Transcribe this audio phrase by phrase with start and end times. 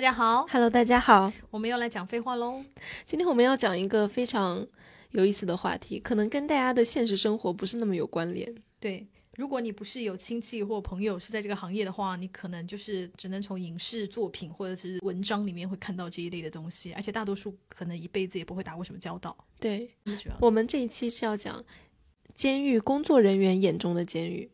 [0.00, 2.64] 大家好，Hello，大家好，我们又来讲废话喽。
[3.04, 4.66] 今天我们要讲一个非常
[5.10, 8.50] 有意思的话题，可能跟大家的现实生活不是那么有关联。
[8.78, 19.36] 对，如果你不是有亲戚或朋友是在这个行业的话，你可能就是只能从影视作品或者是文章里面会看到这一类的东西，而且大多数可能一辈子也不会打过什么交道。
[19.58, 19.86] 对，
[20.40, 21.62] 我们这一期是要讲
[22.32, 24.50] 监狱工作人员眼中的监狱。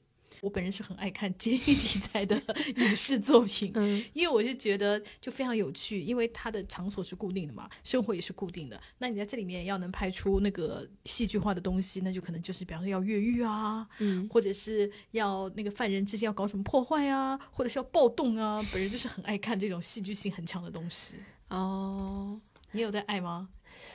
[0.46, 2.40] 我本人是很爱看监狱题材的
[2.78, 8.80] 影视作品，嗯，因为我是觉得就非常有趣，因为它的场所是固定的嘛，生活也是固定的。
[8.98, 18.64] 那你在这里面要能拍出那个戏剧化的东西，那就可能就是比方说要越狱啊，嗯，或者是要那个犯人之间要搞什么破坏啊，或者是要暴动啊。
[18.72, 21.16] 本人就是很爱看这种戏剧性很强的东西。
[21.48, 23.48] 哦，你有在爱吗？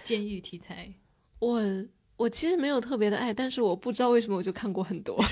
[0.04, 0.92] 监狱题材？
[1.40, 1.62] 我
[2.18, 5.18] 我其实没有特别的爱，但是我不知道为什么我就看过很多。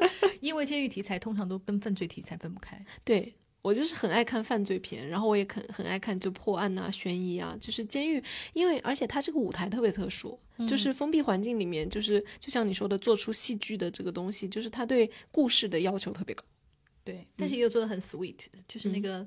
[0.40, 2.84] 因为监狱题材通常都跟犯罪题材分不开。
[3.04, 7.54] 对我就是很爱看犯罪片，然后我也很很爱看就破案啊、悬疑啊。
[7.60, 8.22] 就是监狱，
[8.54, 16.42] 因为而且它这个舞台特别特殊，就是封闭环境里面，就是就像你说的，做出戏剧的这个东西，就是它对故事的要求特别高。
[17.04, 19.26] 对，但是也有做的很 sweet，就是那个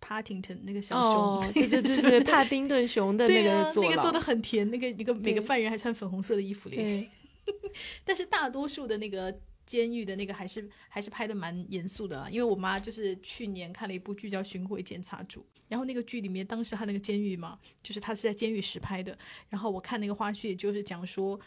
[0.00, 0.94] Partington 那个小
[1.40, 4.70] 熊，对对对对， 帕丁顿熊的那个做，那个做的很甜。
[4.70, 7.10] 那个一个每个犯人还穿粉红色的衣服对，
[8.04, 9.36] 但是大多数的那个。
[9.66, 21.38] 监狱的那个还是还是拍的蛮严肃的，因为我妈就是去年看了一部剧叫《巡回检查组》，然后那个剧里面当时他那个监狱嘛，就是他是在监狱实拍的，然后我看那个花絮就是讲说，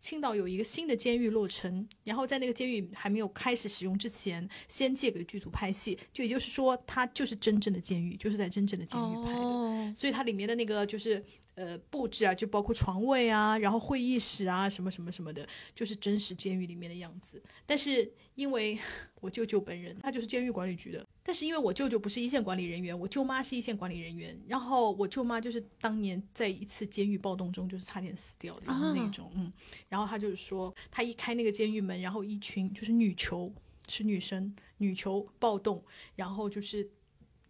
[0.00, 11.22] 青岛有一个新的监狱落成，然后在那个监狱还没有开始使用之前，先借给剧组拍戏，就也就是说，它就是真正的监狱，就是在真正的监狱拍的，所以它里面的那个就是。
[11.58, 17.42] 呃，布置啊，就包括床位啊，然后会议室啊，什么什么什么的，就是真实监狱里面的样子。
[17.66, 18.78] 但是因为
[19.20, 29.52] 我舅舅本人他就是监狱管理局的，但是因为我舅舅不是一线管理人员，我舅妈是一线管理人员，然后我舅妈就是当年在一次监狱暴动中就是差点死掉的那种，嗯，
[29.88, 33.52] 然后他就是说，他一开那个监狱门，然后一群就是女囚，
[33.88, 35.84] 是女生，女囚暴动，
[36.14, 36.88] 然后就是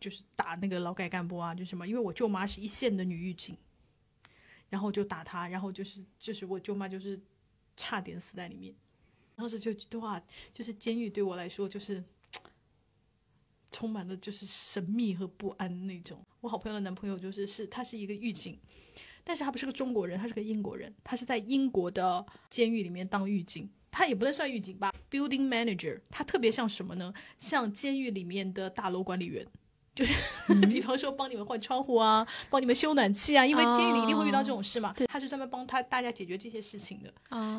[0.01, 3.55] 就是打那个劳改干部啊，就什么，因为我舅妈是一线的女狱警。
[4.71, 7.19] 然后就打他，然后就是就是我舅妈就是
[7.77, 8.75] 差点死在里面，
[9.35, 12.03] 当时就哇，就是监狱对我来说就是
[13.71, 16.25] 充满了就是神秘和不安那种。
[16.41, 18.59] 我好朋友的男朋友就是是他是一个狱警，
[19.25, 27.13] 但是他不是个中国人，他是个英国人，他是在英国的监狱里面当狱警，他也不能算狱警吧，building manager，他特别像什么呢？
[27.39, 29.47] 像监狱里面的大楼管理员。
[29.99, 34.95] 就是， 比方说帮你们换窗户啊，帮你们修暖气啊，因为监狱里一定会遇到这种事嘛。
[35.09, 37.13] 他是专门帮他大家解决这些事情的。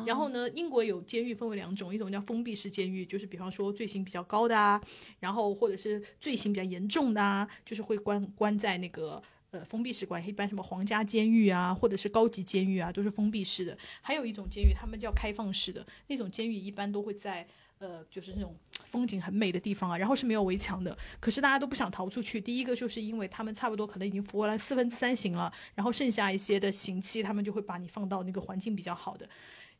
[0.06, 4.80] 然后呢，英国有监狱分为两种，一种叫封闭式监狱，就是比方说罪行比较高的啊，
[5.18, 13.76] 然后或者是罪行比较严重的啊，就是会关关在那个呃封闭式关，一般什么皇家监狱啊，或者是高级监狱啊，都是封闭式的。
[14.00, 17.46] 还有一种监狱，他们叫开放式的，那种监狱一般都会在。
[17.80, 18.54] 呃，就是那种
[18.84, 22.38] 风景很美的地方啊，然后是没有围墙的，可是大家都不想逃出去。
[22.38, 29.26] 第一个就是因为他们差不多可能已经服了四分之三刑了，然后剩下一些的刑期，他们就会把你放到那个环境比较好的。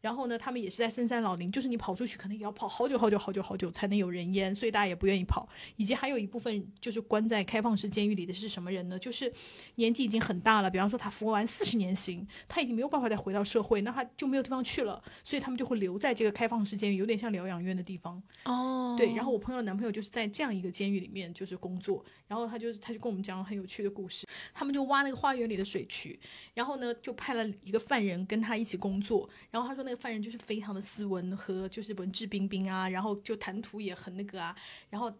[0.00, 5.48] 然后呢，他们也是在深山老林，就是你跑出去可能也要跑好久好久好久好久才能有人烟，所以大家也不愿意跑。
[5.76, 8.98] 以及还有一部分就是关在开放式监狱里的是什么人呢？
[8.98, 9.30] 就是
[9.74, 18.22] 年纪已经很大了，比方说他服完四十年刑，他已经没有办法再回到社会，那他就没有地方去了，所以他们就会留在这个开放式监狱，有点像疗养院的地方。
[18.44, 19.12] 哦，对。
[19.14, 24.26] 然后我朋友的男朋友就是在这样一个监狱里面就是工作，然后他就他就跟我们讲了很有趣的故事。
[24.54, 26.18] 他们就挖那个花园里的水渠，
[26.54, 29.89] 然后呢就派了一个犯人跟他一起工作，然后他说那。
[29.90, 34.54] 那个犯人就是非常的斯文和就是文质彬彬啊，然后就谈吐也很那个啊，
[34.88, 35.12] 然后，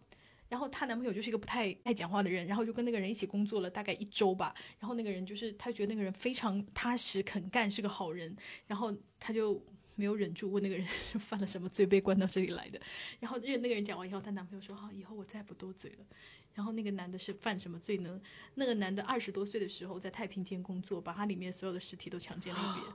[0.48, 8.36] 然后她男朋友就是一个不太爱讲话的人，然后就跟那个人一起工作了大概一周吧，然后那个人就是他觉得那个人非常踏实肯干，是个好人，
[8.68, 9.60] 然后他就
[9.96, 10.86] 没有忍住问那个人
[11.18, 12.80] 犯了什么罪被关到这里来的，
[13.18, 16.06] 然后那个人讲完以后，她男朋友说好，以后我再不多嘴了。
[16.54, 18.20] 然后那个男的是犯什么罪呢？
[18.54, 22.92] 那个男的二十多岁的时候在太平间工作，把他里面所有的尸体都强奸了一遍。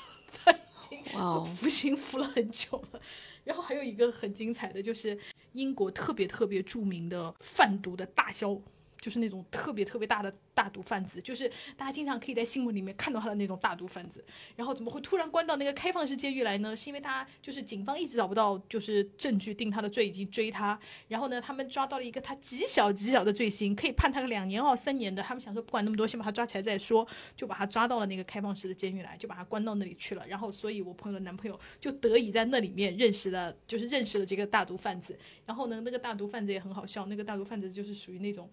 [1.57, 3.01] 服刑服了很久了，
[3.45, 5.19] 然后还有一个很精彩的就是
[5.53, 8.61] 英国特别特别著名的贩毒的大枭。
[9.01, 14.23] 就是那种特别特别大的大毒贩子，就是大家经常可以在新闻里面看到他的那种大毒贩子。
[14.57, 16.77] 然后怎么会突然关到那个开放式监狱来呢？
[16.77, 20.79] 是因为他就是警方一直找不到就是证据定他的罪，已经追他。
[21.09, 25.23] 然后呢，他们抓到了一个他极小极小的罪行，可以判他个两年或三年的。
[25.23, 30.27] 他们想说不管那么多，先把他抓起来再说，就把他抓到了那个开放式的监狱来，就把他关到那里去了。
[30.29, 35.19] 然后，所以我朋友的男朋友就得以在那里面认识了，就是认识了这个大毒贩子。
[35.47, 38.51] 然后呢，那个大毒贩子也很好笑，那个大毒贩子就是属于那种。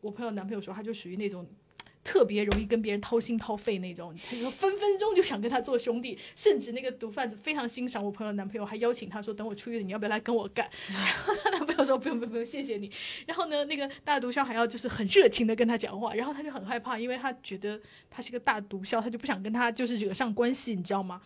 [0.00, 1.46] 我朋友男朋友说，他就属于那种。
[2.02, 10.66] 特别容易跟别人掏心掏肺那种，他就分分钟就想跟他做兄弟，甚至那个毒贩子非常欣赏我朋友男朋友，还邀请他说等我出狱了，你要不要来跟我干？
[10.88, 12.90] 然后他男朋友说不用不用不用，谢谢你。
[13.26, 17.78] 然后呢，那个大毒枭还要就是很热情的跟他讲话，然后他就很害怕，因为他觉得
[18.10, 21.20] 他是个大毒枭，他就不想跟他就是惹上关系，你知道吗？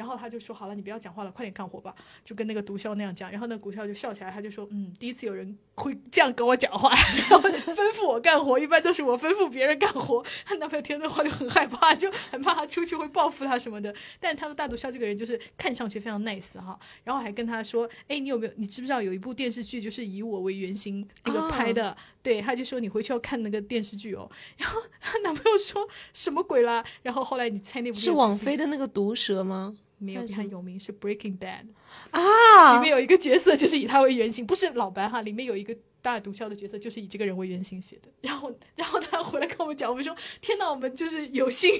[0.00, 1.94] 然后他就说好了，你不要讲话了，快点干活吧，
[2.24, 3.30] 就跟那个毒枭那样讲。
[3.30, 6.88] 然后那毒枭就笑起来，他就说嗯，第一次有人会这样跟我讲话，
[7.28, 10.24] 然后吩咐我干活，一般都是我吩咐别人干活。
[10.46, 13.94] 他男朋友听这话就很害怕，就很怕他出去会报复他什么的。
[14.18, 21.94] 但他说大毒枭这个人就是看上去非常 nice 哈，然后还跟他说，哎，你有没有你知不知道有一部电视剧就是以我为原型那个拍的？
[22.22, 24.30] 对，他就说你回去要看那个电视剧哦。
[24.56, 26.82] 然后她男朋友说什么鬼啦？
[27.02, 29.74] 然后后来你猜那部是网飞的那个毒蛇吗？
[30.00, 31.66] 没有比他有名是 Breaking Bad
[32.10, 38.10] 啊，里面有一个角色就是以他为原型，不是老白哈，里面有一个大毒枭的角色就是以这个人为原型写的。
[38.22, 41.70] 然后，然后他回来跟我们讲，我们说天哪，我们就是有幸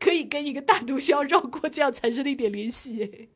[0.00, 3.28] 可以跟一个大毒枭绕过这样产生了一点联系。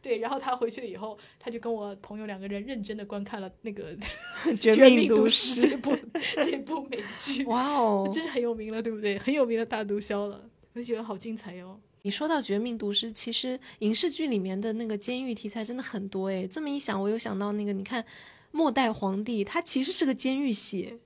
[0.00, 3.96] 对，然后他回去了以后，他就跟我朋友两个人认真的观看了那个
[4.58, 5.96] 《绝命毒师》这部
[6.44, 7.44] 这部美剧。
[7.44, 9.18] 哇哦， 真是很有名了，对不对？
[9.18, 11.80] 很有名的大毒枭了，我觉得好精彩哟。
[12.04, 16.46] 你说到《绝命毒师》，其实影视剧里面的那个监狱题材真的很多诶。
[16.46, 18.02] 这么一想，我又想到那个，你看
[18.50, 20.98] 《末代皇帝》，他其实是个监狱戏，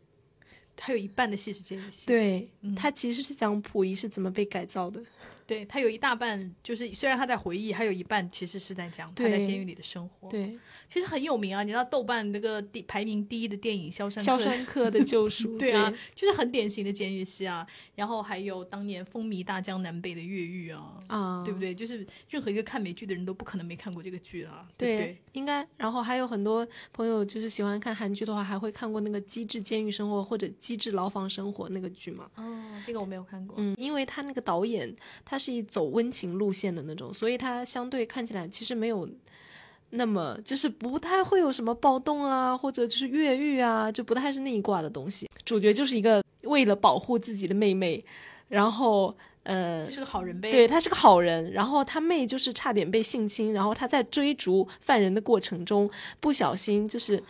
[0.75, 2.05] 他有一半的戏是监狱戏。
[2.05, 5.01] 对，他其实是讲溥仪是怎么被改造的。
[5.49, 10.29] 对他有一大半，就是虽然他在回忆，还有一半其实是在讲他在监狱里的生活。
[10.29, 10.59] 对，
[10.91, 17.67] 其实很有名啊，你知道豆瓣那个第排名第一的电影《肖申肖申克的救赎 》对啊，就是很典型的监狱戏啊。
[17.95, 21.75] 然后还有当年风靡大江南北的越狱啊，啊，对不对？
[21.75, 24.69] 就是任何一个看美剧的人都不可能没看过这个剧啊。
[24.77, 25.67] 对，应该。
[25.79, 32.29] 然后还有很多朋友就是喜欢看韩剧的话，还会看过那个《机智监狱生活》或者《机智牢房生活》那个剧嘛。
[32.35, 33.57] 哦，这个我没有看过。
[33.59, 35.38] 嗯，因为他那个导演他。
[35.39, 39.09] 是一走温情路线的那种，所以它相对看起来其实没有
[39.91, 45.29] 那么，就是不太会有什么暴动啊，或者就是越狱啊，就不太是那一挂的东西。
[45.45, 48.05] 主角就是一个为了保护自己的妹妹，
[48.49, 50.51] 然后呃，就是个好人呗。
[50.51, 55.91] 对他是个好人，然后他妹就是差点被性侵，然后他在追逐犯人的过程中
[56.21, 57.23] 不小心就是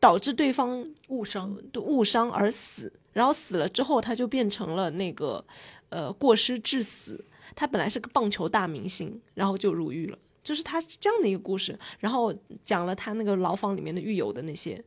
[0.00, 5.44] 导致对方误伤，误伤而死，然后死了之后他就变成了那个
[5.90, 7.22] 呃过失致死。
[7.54, 11.78] 他本来是个棒球大明星，然后就入狱了，就是他这样的一个故事。
[11.98, 12.34] 然后
[12.64, 14.82] 讲了他那个牢房里面的狱友的那些。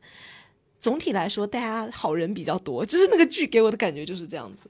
[0.80, 4.68] 总体来说，大家好人比较多，就是那个剧给我的感觉就是这样子。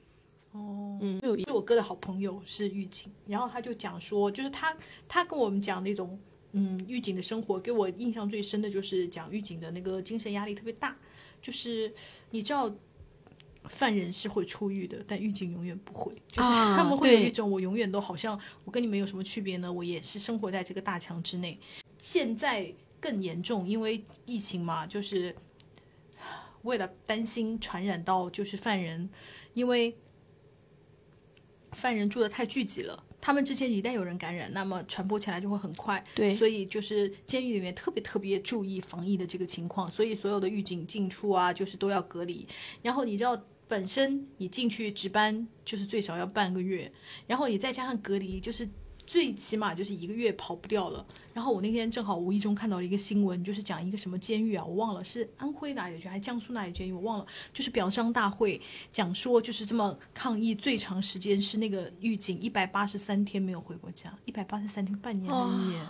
[0.51, 6.19] 哦，嗯，就有我哥的好朋友是狱警，然后他就讲说，就是他他跟我们讲那种
[6.51, 10.95] 嗯狱警的生活，给我印象最深的就是讲狱警的那个精神压力特别大，
[11.41, 11.91] 就是
[12.29, 12.71] 你知道。
[13.69, 19.71] 犯人是会出狱的，但狱警永远不会，就是他们会有一种我永远都好像我跟你们有什么区别呢？
[19.71, 21.57] 我也是生活在这个大墙之内。
[21.97, 25.33] 现在更严重，因为疫情嘛，就是
[26.63, 29.09] 为了担心传染到就是犯人，
[29.53, 29.95] 因为
[31.71, 36.03] 犯人住的太聚集了，他们之间一旦有人感染，那么传播起来就会很快。
[36.13, 42.45] 对，所以就是监狱里面特别特别注意防疫的这个情况，所以所有的狱警进出啊，就是都要隔离。
[42.81, 43.41] 然后你知道。
[43.67, 46.91] 本身你进去值班就是最少要半个月，
[47.27, 48.67] 然后你再加上隔离，就是
[49.05, 51.05] 最起码就是一个月跑不掉了。
[51.33, 57.25] 然后我那天正好无意中看到了一个新闻，就是讲一个什么监狱啊，我忘了是安徽哪里监还是江苏哪里监狱，我忘了。
[57.51, 65.85] 就是表彰大会讲说，就是这么抗议最长时间是那个狱警一百八十三天没有回过家，一百八十三天半年一年。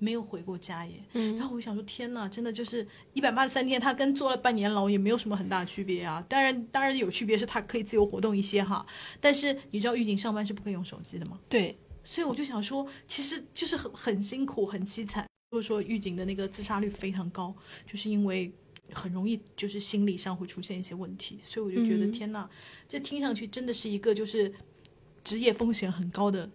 [0.00, 6.24] 没有回过家耶，嗯然后我想说，天呐，真的就是一百八十三天，他跟坐了半年牢也没有什么很大区别啊。
[6.28, 8.86] 当然，当然有区别是他可以自由活动一些哈。
[9.20, 11.40] 但是你知道狱警上班是不可以用手机的吗？
[11.48, 15.26] 对，所以我就想说，其实就是很很辛苦，很凄惨。
[15.50, 17.52] 就是说狱警的那个自杀率非常高，
[17.84, 18.52] 就是因为
[18.92, 21.40] 很容易就是心理上会出现一些问题。
[21.44, 22.48] 所以我就觉得，天呐，
[22.88, 24.54] 这听上去真的是一个就是
[25.24, 26.48] 职业风险很高的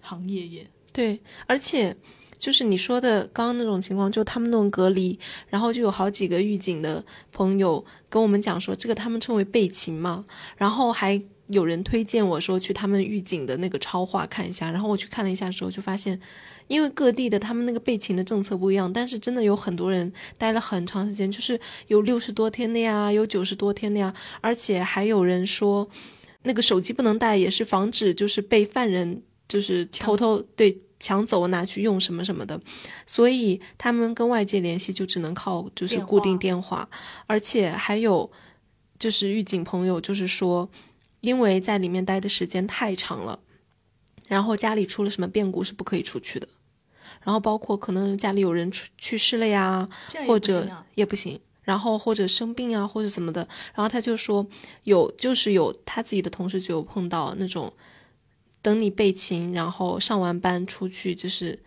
[0.00, 0.70] 行业耶。
[0.92, 1.96] 对，而且。
[2.42, 5.16] 就是你说的刚刚那种情况，就他们那种隔离，
[5.48, 10.24] 然后就有好几个狱警的朋友跟我们讲说，这个他们称为备勤嘛。
[10.56, 14.72] 然后还有人推荐我说去他们狱警的那个超话看一下。
[14.72, 16.20] 然后我去看了一下的时候，就发现，
[16.66, 25.88] 因为各地的他们那个备勤的政策不一样，但是真的有很多人待了很长时间，就是有六十多天的呀，有九十多天的呀，而且还有人说，
[26.42, 30.76] 那个手机不能带，也是防止就是被犯人就是偷偷对。
[31.02, 32.60] 抢走拿去用什么什么的，
[33.04, 36.88] 所以他们跟外界联系就只能靠就是固定电话，
[37.26, 38.30] 而且还有
[39.00, 40.70] 就是狱警朋友，就是说，
[41.22, 43.40] 因为在里面待的时间太长了，
[44.28, 46.46] 然后家里出了什么变故是不可以出去的，
[47.24, 49.88] 然后包括可能家里有人去去世了呀，
[50.28, 53.40] 或者也不行，然后或者生病啊或者什么的，
[53.74, 54.46] 然后他就说
[54.84, 57.72] 有就是有他自己的同事就有碰到那种，
[58.62, 61.62] 等你备勤，然后上完班出去，就是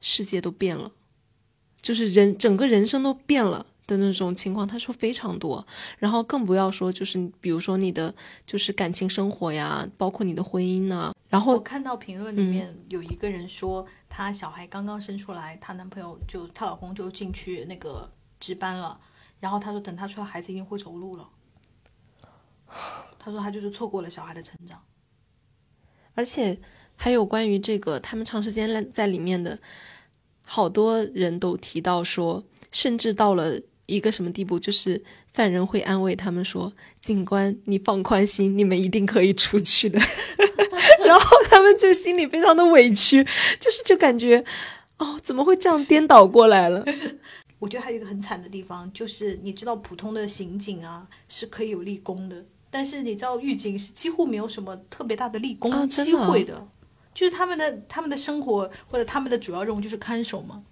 [0.00, 0.92] 世界都变了，
[1.80, 3.66] 就是人整个人生都变了。
[3.88, 5.66] 的那种情况，他说非常多，
[5.96, 11.14] 然后更不要说就是比如说你的就是感情生活呀，包括你的婚姻呐。
[11.30, 19.00] 然后我看到评论里面有一个人说，她小孩刚刚生出来，她男朋友就她老公就进去那个值班了，
[19.40, 21.26] 然后她说等她出来，孩子已经会走路了。
[23.18, 24.78] 她说她就是错过了小孩的成长，
[26.18, 26.58] 而且
[26.96, 29.56] 还有关于这个他们长时间在里面的，
[30.42, 33.60] 好多人都提到说，甚至到了。
[33.90, 34.58] 一个什么地步？
[34.60, 36.70] 就是犯人会安慰他们说
[37.00, 39.98] ：“警官，你放宽心，你们一定可以出去的。”
[41.06, 43.24] 然后他们就心里非常的委屈，
[43.58, 44.44] 就是就感觉，
[44.98, 46.84] 哦，怎么会这样颠倒过来了？
[47.60, 56.66] 我觉得还有一个很惨的地方，就是你知道，普通的刑警啊是可以有立功的，但是你知道，狱警是几乎没有什么特别大的立功机会的，
[57.14, 60.62] 就是他们的他们的生活或者他们的主要任务就是看守嘛。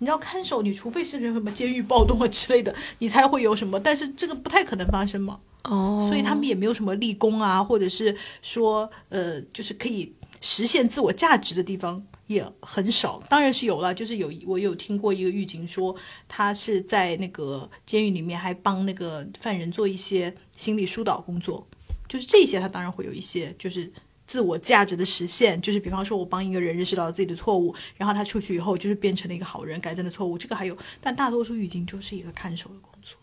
[0.00, 5.40] 你知道看守，你除非是什么监狱暴动啊之类的，你才会有什么，但是这个不太可能发生嘛。
[5.64, 13.20] 哦，所以他们也没有什么立功啊，或者是说，呃，就是可以实现自我价值的地方也很少。
[13.28, 15.94] 当然是有了，就是有我有听过一个狱警说，
[16.28, 21.66] 他是在那个监狱里面还帮那个犯人做一些心理疏导工作，
[22.06, 23.92] 就是这些他当然会有一些就是。
[24.28, 30.36] 自我价值的实现，就是比方说，我帮一个人认识到自己的错误，然后他出去以后就是变成了一个好人，改正了错误。
[30.36, 33.16] 这个还有，但大多数狱警就是一个看守的工作，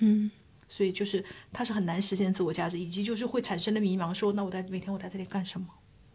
[0.00, 0.28] 嗯，
[0.68, 5.68] 所以就是他是很难实现自我价值，以及就是会产生的迷茫，说那我在每天我在这里干什么？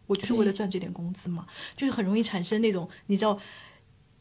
[0.06, 1.46] 我就是为了赚这点工资嘛，
[1.76, 3.38] 就是很容易产生那种你知道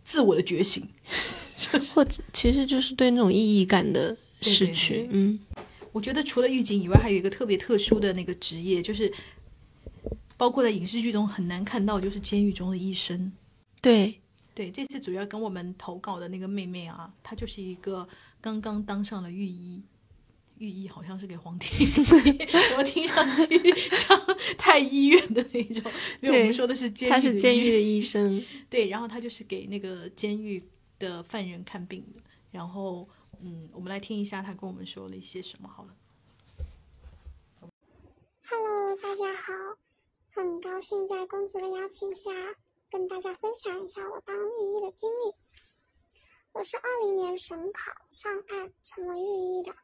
[0.04, 0.88] 自我的觉醒，
[1.56, 5.08] 就或者其实就是对那种意义感的失去。
[5.12, 5.40] 嗯，
[5.92, 9.14] 我觉得除了狱警以外，还有一个特别特殊的那个职业就是。
[10.36, 13.32] 包括在影视剧中很难看到，就是监狱中的医生。
[13.80, 14.20] 对
[14.54, 18.06] 对，这次主要跟我们投稿的那个妹妹啊，她就是一个
[18.42, 19.82] 刚刚当上了御医，
[20.58, 21.68] 御医好像是给皇帝，
[22.78, 23.58] 我听上去
[23.92, 24.20] 像
[24.58, 25.92] 太医院的那种。
[26.22, 28.44] 因为我们说的是监狱，他是监狱的医生。
[28.70, 30.64] 对，然后他就是给那个监狱
[31.00, 32.22] 的犯人看病的。
[32.52, 33.08] 然后，
[33.42, 35.96] 嗯，我们来听一下他跟我们说了一些什么好了。
[38.48, 39.54] Hello，大家好。
[40.36, 42.32] 很高兴在公子的邀请下，
[42.90, 45.34] 跟大家分享一下我当御医的经历。
[46.54, 49.76] 我是二零年省考上岸成为御医的，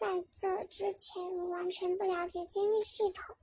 [0.00, 3.36] 在这之前我完全不了解监狱系统。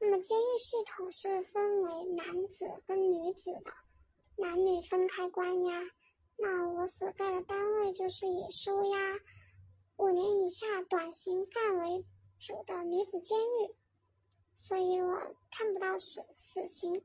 [0.00, 3.70] 那么监狱系统是分为男子跟女子的，
[4.36, 5.82] 男女分开关押。
[6.38, 8.98] 那我所在的单位就是以收押
[9.98, 12.06] 五年以下短刑犯为
[12.38, 13.74] 主的女子监狱。
[14.54, 15.14] 所以我
[15.50, 17.04] 看不到死死刑，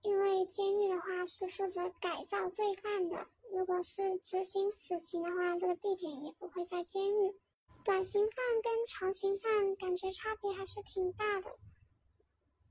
[0.00, 3.26] 因为监狱的话是负责改造罪犯的。
[3.52, 7.34] 如果是执行死刑的话，这个地点也不会在监狱。
[7.84, 11.56] 短刑犯跟长刑犯感觉差别还是挺大的。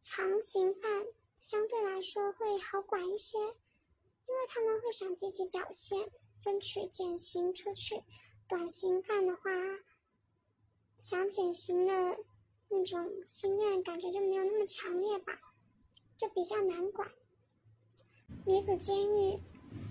[0.02, 1.06] 长刑犯
[1.40, 8.04] 相对来说会好管一些，因为他们会想积极表现，争取减刑出去。
[8.48, 9.52] 短刑犯的话，
[11.00, 12.18] 想减刑的。
[12.70, 15.40] 那种心愿感觉就没有那么强烈吧，
[16.18, 17.08] 就比较难管。
[18.48, 19.38] 女子监狱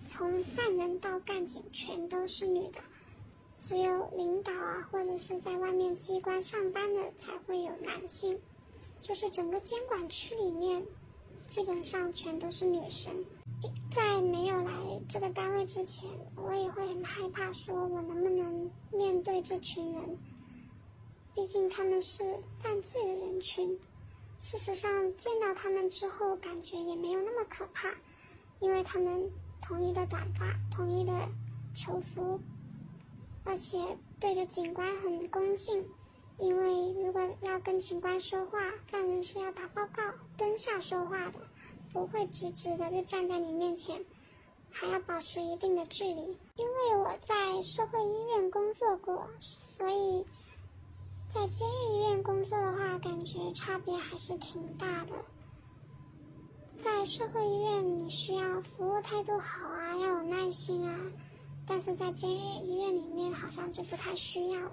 [0.05, 2.83] 从犯人到干警全都是女的，
[3.63, 8.41] 只有领导啊或者是在外面机关上班的才会有男性。
[9.01, 10.85] 就是整个监管区里面，
[11.49, 13.25] 基本上全都是女生。
[13.95, 14.73] 在没有来
[15.09, 20.19] 这个单位之前，我也会很害怕，说我能不能面对这群人。
[21.35, 23.79] 毕竟他们是犯罪的人群，
[24.39, 27.95] 事实上见到他们之后，感觉也没有那么可怕，
[28.59, 31.13] 因为他们统一的短发，统一的
[31.75, 32.41] 囚服，
[33.45, 33.79] 而且
[34.21, 35.89] 对着警官很恭敬。
[36.39, 38.59] 因为如果要跟警官说话，
[38.89, 40.03] 犯人是要打报告、
[40.37, 41.39] 蹲下说话的，
[41.93, 44.05] 不会直直的就站在你面前，
[44.71, 46.39] 还要保持一定的距离。
[46.57, 50.25] 因为我在社会医院工作过，所以。
[51.35, 55.13] 在监狱医院工作的话，感觉差别还是挺大的。
[56.79, 60.95] 在社会医院，你需要服务态度好啊，要有耐心啊；
[61.67, 64.73] 但是在监狱医院里面，好像就不太需要了。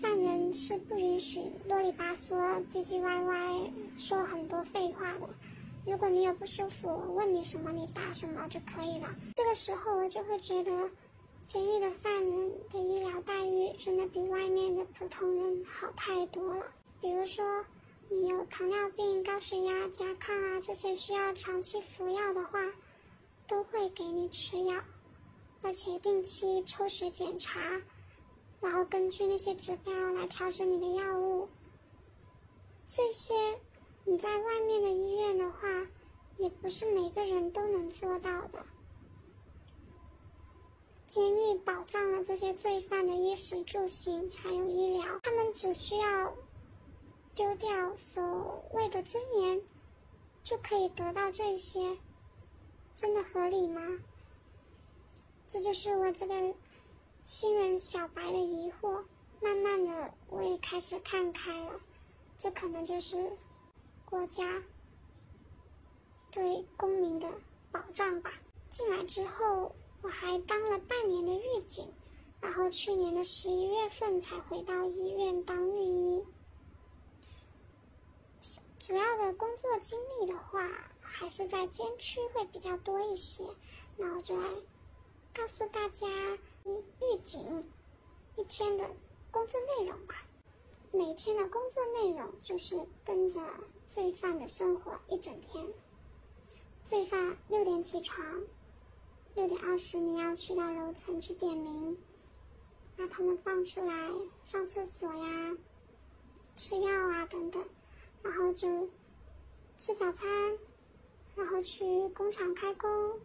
[0.00, 2.34] 犯人是不允许啰里吧嗦、
[2.68, 5.28] 唧唧歪歪说很多废话的。
[5.86, 9.08] 如果你有不舒服，问你什么，你答什么就可以了。
[9.36, 10.90] 这个时候我就会觉得，
[11.44, 16.66] 监狱的犯人的医疗待遇真的比外面的普通人好太多了。
[17.00, 17.44] 比如说，
[18.08, 22.60] 你有糖尿病、高血压、甲亢啊这些需要长期服药的话，
[23.46, 24.76] 都会给你吃药，
[25.62, 27.60] 而且定期抽血检查。
[28.60, 31.48] 然后根据那些指标来调整你的药物。
[32.86, 33.34] 这些
[34.04, 35.68] 你在外面的医院的话，
[36.36, 38.64] 也不是每个人都能做到的。
[41.08, 46.32] 监狱保障了这些罪犯的衣食住行，还有医疗，他们只需要
[47.34, 49.60] 丢掉所谓的尊严，
[50.42, 51.98] 就可以得到这些，
[52.94, 53.82] 真的合理吗？
[55.52, 56.54] 这就是我这个。
[57.26, 59.04] 新人小白的疑惑，
[59.40, 61.78] 慢慢的我也开始看开了，
[62.36, 63.30] 这可能就是
[64.04, 64.60] 国家
[66.32, 67.28] 对公民的
[67.70, 68.32] 保障吧。
[68.70, 71.86] 进来之后，我还当了半年的狱警，
[72.40, 76.24] 然后去年的十一月份才回到医院当御医。
[78.80, 80.68] 主要的工作经历的话，
[81.00, 83.44] 还是在监区会比较多一些。
[83.96, 84.48] 那我就来
[85.34, 86.06] 告诉大家。
[86.64, 87.64] 一预警
[88.36, 88.88] 一天的
[89.32, 90.14] 工作内容吧，
[90.92, 93.40] 每天的工作内容就是跟着
[93.90, 95.66] 罪犯的生活一整天。
[96.84, 98.24] 罪犯六点起床，
[99.34, 101.98] 六点二十你要去到楼层去点名，
[102.96, 104.08] 把他们放出来
[104.44, 105.56] 上厕所呀、
[106.56, 107.60] 吃药啊等等，
[108.22, 108.88] 然后就
[109.80, 110.28] 吃早餐，
[111.34, 113.18] 然后去工厂开工，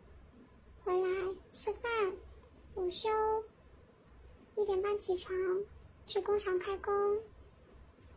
[0.88, 1.10] 回来
[1.52, 1.92] 吃饭。
[2.76, 3.10] 午休，
[4.56, 5.36] 一点半起床，
[6.06, 6.94] 去工厂开工，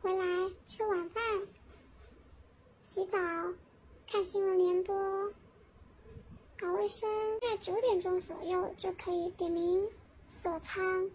[0.01, 0.25] 回来
[0.65, 1.21] 吃晚饭，
[2.85, 3.19] 洗澡，
[4.07, 4.95] 看新闻联播，
[6.61, 7.11] 搞卫生。
[7.41, 9.89] 在九点钟左右就可以点名
[10.29, 11.11] 锁仓，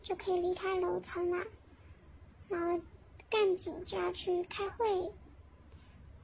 [0.00, 1.46] 就可以离开楼层了。
[2.48, 2.82] 然后
[3.28, 5.12] 干警就要去开会。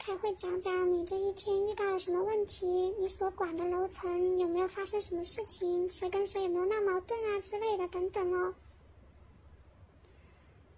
[0.04, 2.66] 开会讲讲你这一天遇到了什么问题，
[2.98, 8.52] 你所管的楼层有没有发生什么事情，谁跟谁有没有闹矛盾啊之类的等等哦。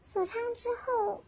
[0.04, 1.24] 锁仓之后，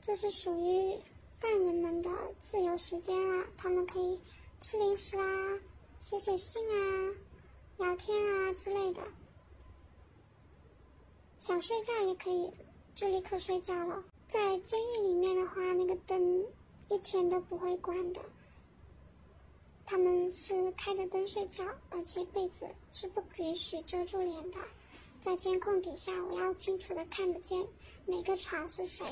[0.00, 1.00] 就是属于
[1.40, 4.20] 犯人们的自由时间了，他们可以
[4.60, 5.58] 吃零食啊、
[5.98, 7.14] 写写信啊、
[7.78, 9.02] 聊天啊之类的。
[11.40, 12.52] 想睡觉也可以，
[12.94, 14.04] 就立刻睡觉了。
[14.28, 16.46] 在监狱里面的话，那个灯。
[16.92, 18.20] 一天都不会关的，
[19.86, 24.58] 他们是开着灯睡觉，而且被子是不允许遮住脸的。
[25.24, 27.66] 在监控底下，我要清楚的看得见
[28.04, 29.06] 每个床是谁。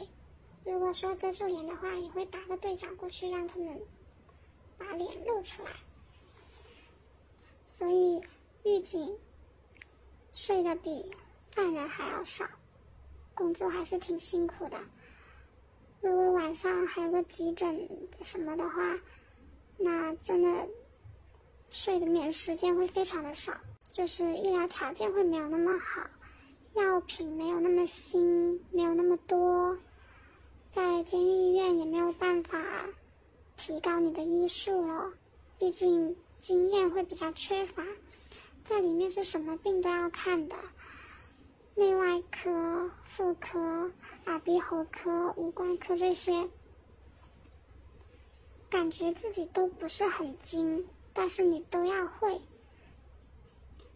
[0.62, 3.81] 如果说遮住脸的话，也会打个对讲过去，让他们
[4.77, 5.71] 把脸露出来。
[7.66, 8.23] 所以
[8.62, 9.16] 狱警
[10.35, 11.16] 睡得比
[11.53, 12.47] 犯人还要少，
[13.35, 14.79] 工作还是挺辛苦的。
[16.01, 17.89] 如果晚上还有个急诊
[18.23, 18.99] 什么的话，
[19.77, 20.67] 那真的
[21.69, 23.53] 睡的眠时间会非常的少，
[23.93, 26.01] 就是医疗条件会没有那么好，
[26.73, 29.77] 药品没有那么新，没有那么多，
[30.73, 32.59] 在监狱医院也没有办法
[33.59, 35.13] 提高你的医术了，
[35.59, 37.85] 毕竟经验会比较缺乏，
[38.65, 40.57] 在里面是什么病都要看的。
[41.77, 43.91] 内外科、妇科、
[44.27, 46.49] 耳鼻喉科、五官科这些，
[48.69, 52.41] 感觉自己都不是很精，但是你都要会。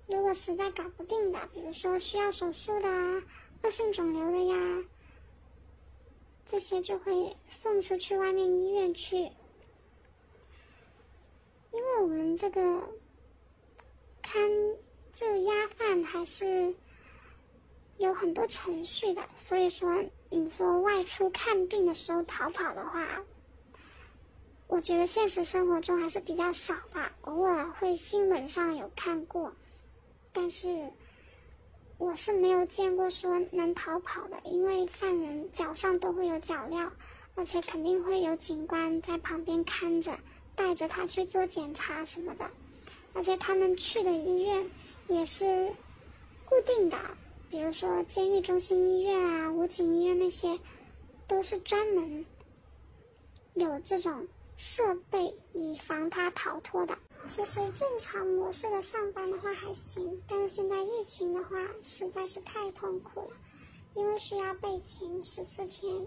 [0.07, 3.23] 如果实在搞不定的，比如说需要手术的啊、
[3.63, 4.85] 恶性肿瘤的呀，
[6.47, 9.17] 这些就会送出去外面医院去。
[11.73, 12.89] 因为我们这个
[14.23, 14.49] 看
[15.13, 16.75] 就压饭还是。
[18.05, 23.23] 有很多程序的，所以说你说外出看病的时候逃跑的话，
[24.67, 27.11] 我觉得现实生活中还是比较少吧。
[27.23, 29.53] 偶尔会新闻上有看过，
[30.33, 30.91] 但是
[31.99, 36.91] 我是没有见过说能逃跑的，因为犯人脚上都会有脚镣，
[37.35, 40.19] 而且肯定会有警官在旁边看着，
[40.55, 42.51] 带着他去做检查什么的，
[43.15, 44.71] 而且他们去的医院
[45.09, 45.73] 也是
[46.45, 46.99] 固定的。
[47.55, 50.59] 比如说，监狱中心医院啊、武警医院那些，
[51.29, 52.27] 都是专门
[53.55, 56.99] 有这种设备以防他逃脱的。
[57.27, 63.37] 其实正常模式的上班的话还行，但是现在疫情的话实在是太痛苦了，
[63.95, 66.05] 因为需要备勤十四天，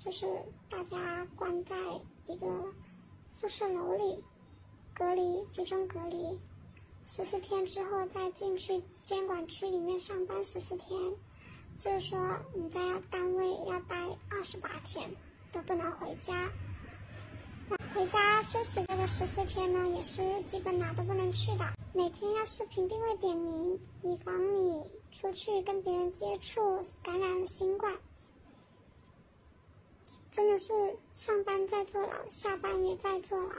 [0.00, 0.26] 就是
[0.68, 1.76] 大家关在
[2.26, 2.74] 一个
[3.28, 4.20] 宿舍楼里
[4.92, 6.36] 隔离，集中隔离
[7.10, 11.00] 十四天之后，再进去监管区里面上班十四天，
[11.78, 12.78] 就是说你在
[13.10, 13.96] 单位要待
[14.28, 15.10] 二十八天
[15.50, 16.52] 都不能回家。
[17.94, 26.60] 回家休息这个十四天呢，也是基本哪都不能去的，每天要视频定位点名，以防你出去跟别人接触
[27.02, 27.90] 感染了新冠。
[30.30, 33.54] 真的是上班在坐牢，下班也在坐牢。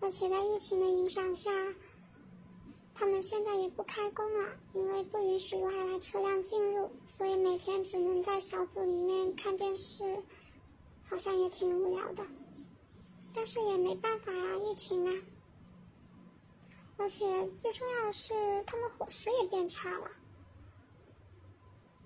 [0.00, 1.52] 而且在疫情的影响下，
[2.94, 10.22] 他们现在也不开工了，因为不允许外来车辆进入，所以每天只能在小组里面看电视，
[11.04, 12.24] 好像也挺无聊的。
[13.34, 15.22] 但是也没办法呀，疫情啊。
[16.98, 17.24] 而且
[17.60, 20.10] 最重要的是，他们伙食也变差了，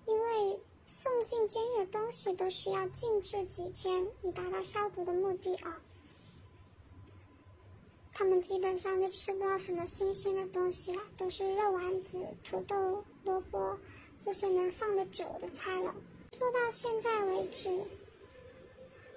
[0.07, 5.83] 因为送进监狱的东西都需要静置几天，以达到消毒的目的啊。
[8.18, 13.79] 他们基本上就吃不到什么新鲜的东西了，都是肉丸子、土豆、萝卜
[14.18, 15.94] 这些能放得久的菜了。
[16.33, 17.79] 做到现在为止，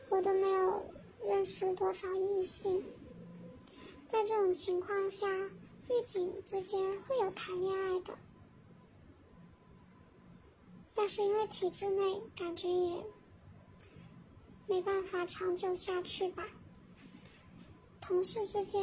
[0.09, 0.83] 我都没有。
[1.25, 2.83] 认识多少异性？
[4.09, 8.17] 在这种情况下，狱警之间会有谈恋爱的，
[10.93, 13.03] 但是因为体制内，感觉也
[14.67, 16.45] 没办法长久下去吧。
[18.09, 18.81] 同事之间。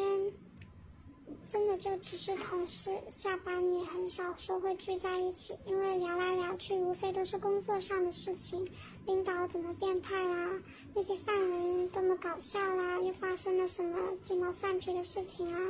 [1.44, 8.68] 真的就只是同事，下班也很少说会聚在一起，因为聊来聊去，无非都是工作上的事情，
[9.04, 10.62] 领导怎么变态啦，
[10.94, 15.60] 那些犯人多么搞笑啦，又发生了什么鸡毛蒜皮的事情啊。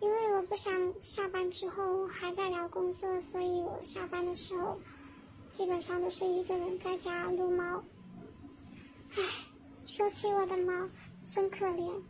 [0.00, 4.80] 因为我不想下班之后还在聊工作，所以我下班的时候
[5.50, 7.84] 基本上都是一个人在家撸猫。
[9.16, 9.22] 唉，
[9.84, 10.88] 说起我的猫，
[11.28, 12.02] 真可怜。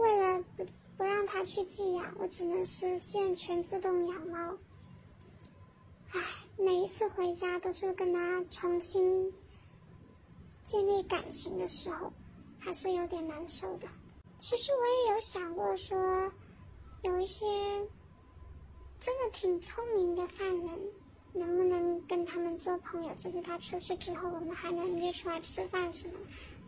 [0.00, 4.56] 为了不不让它去寄养，我只能实现全自动养猫。
[6.12, 6.20] 唉，
[6.56, 9.32] 每一次回家都是跟它重新
[10.64, 12.12] 建立感情的时候，
[12.58, 13.86] 还是有点难受的。
[14.38, 16.32] 其实我也有想过说，
[17.02, 17.46] 有一些
[18.98, 20.68] 真的挺聪明的犯人，
[21.32, 23.14] 能不能跟他们做朋友？
[23.16, 26.14] 就是他出去之后，我们还能约出来吃饭什么。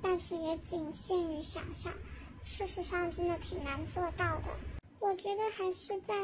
[0.02, 1.92] 但是也仅限于想象。
[2.42, 4.44] 事实上，真的挺难做到的。
[4.98, 6.14] 我觉得还是在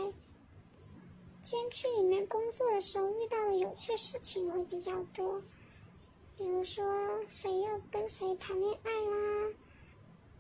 [1.43, 5.41] 监区里面工作的时候遇到的有趣事情会比较多，
[6.37, 6.85] 比如说
[7.29, 9.55] 谁又跟谁谈恋爱啦，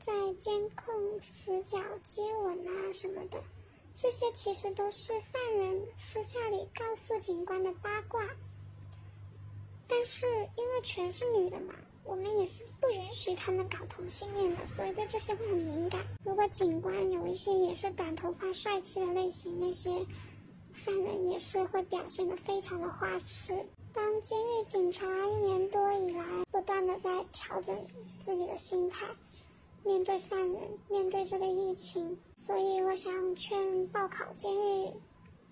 [0.05, 3.43] 在监控死角接吻啊什么的，
[3.95, 8.21] 这些其实都是犯人私下里告诉警官的八卦。
[9.87, 11.75] 但是因为全是女的嘛。
[12.09, 16.01] 我们也是不允许他们搞同性恋的，所以对这些会很敏感。
[16.25, 19.91] 如果警官有一些也是短头发帅气的类型，那些
[20.73, 23.53] 犯人也是会表现的非常的花痴。
[23.93, 27.79] 当监狱警察一年多以来，不断的在调整
[28.25, 29.07] 自己的心态，
[29.85, 34.91] 面对犯人，面对这个疫情，所以我想劝报考监狱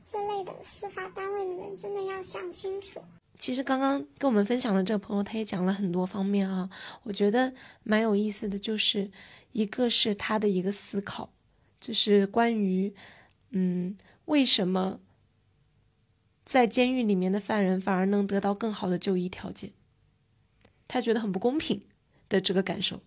[0.07, 3.01] 这类的司法单位的人，真的要想清楚。
[3.38, 6.68] 其实刚刚跟我们分享的这个朋友，他也讲了很多方面啊，
[7.03, 9.11] 我觉得蛮有意思的，就是
[9.53, 11.31] 一个是他的一个思考，
[11.81, 12.94] 就是关于，
[13.51, 13.96] 嗯，
[14.27, 15.01] 为什么
[16.44, 19.72] 在监狱里面的犯人反而能得到更好的就医条件，
[20.88, 21.83] 他觉得很不公平
[22.29, 23.03] 的这个感受。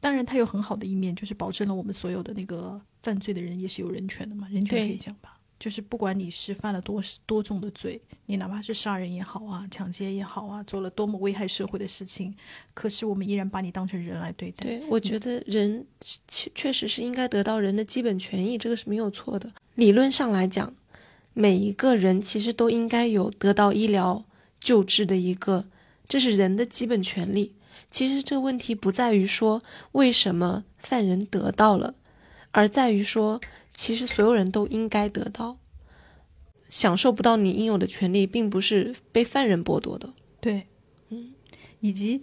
[0.00, 5.39] 当然，他有很好的一面，就是保证了我们所有的那个犯罪的人也是有人权的嘛，人权可以讲吧。
[5.60, 12.34] 就是不管你是犯了多多重的罪，你哪怕是杀人也好啊，抢劫也好啊，做了多么危害社会的事情，
[12.72, 14.64] 可是我们依然把你当成人来对待。
[14.64, 15.84] 对，我觉得人
[16.26, 19.52] 确确实是应该得到人的基本权益，这个是没有错的。
[19.74, 20.72] 理论上来讲，
[21.34, 24.24] 每一个人其实都应该有得到医疗
[24.58, 25.66] 救治的一个，
[26.08, 27.54] 这是人的基本权利。
[27.90, 31.94] 其实这个问题不在于说为什么犯人得到了，
[32.50, 33.38] 而在于说。
[33.74, 35.58] 其实所有人都应该得到，
[36.68, 40.12] 享受不到你应有的权利，并不是被犯人剥夺的。
[40.40, 40.66] 对，
[41.08, 41.32] 嗯，
[41.80, 42.22] 以及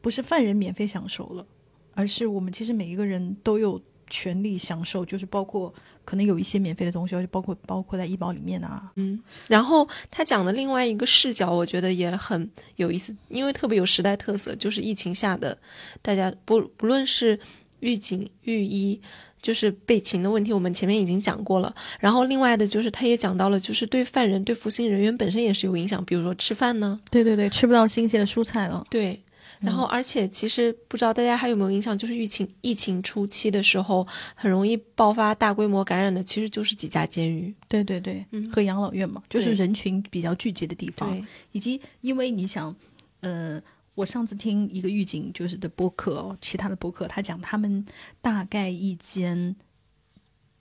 [0.00, 1.46] 不是犯人免费享受了，
[1.94, 5.72] 而是我们其实每一个人都有权利享受，就是包括
[6.04, 8.92] 可能有一些免费的东西，而且包括包括在医保里面啊。
[8.96, 15.58] 嗯，然后他讲的另外一个视角，我觉得也很有意思，因为特别有时代特色，就是疫情下的
[16.02, 17.38] 大家不不论是
[17.80, 19.00] 狱警、狱医。
[19.42, 21.74] 就是被擒的问题，我们前面已经讲过了。
[21.98, 28.86] 然后另外的就是他也讲到了，就是对犯人、对服刑人员本身也是有影响，比如说吃饭呢，对对对，吃不到新鲜的蔬菜了。
[28.90, 29.20] 对。
[29.60, 37.52] 然后，而且其实不知道大家还有没有印象，就是疫情疫情初期的时候，很容易爆发大规模感染的，其实就是几家监狱。
[37.68, 41.14] 对对对，和养老院嘛，就是人群比较聚集的地方，
[41.52, 42.74] 以及因为你想，
[43.20, 43.60] 呃。
[44.00, 47.84] 我上次听一个狱警就是的播客哦，其他的播客，他讲他们
[48.22, 49.54] 大概一间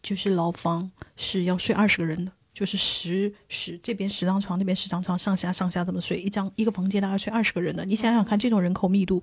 [0.03, 7.85] 就是牢房是要睡二十个人的，就是十十这边十张床，那边十张床，上下上下这么睡，一张一个房间大概睡二十个人的。
[7.85, 9.21] 你想想看，这种人口密度，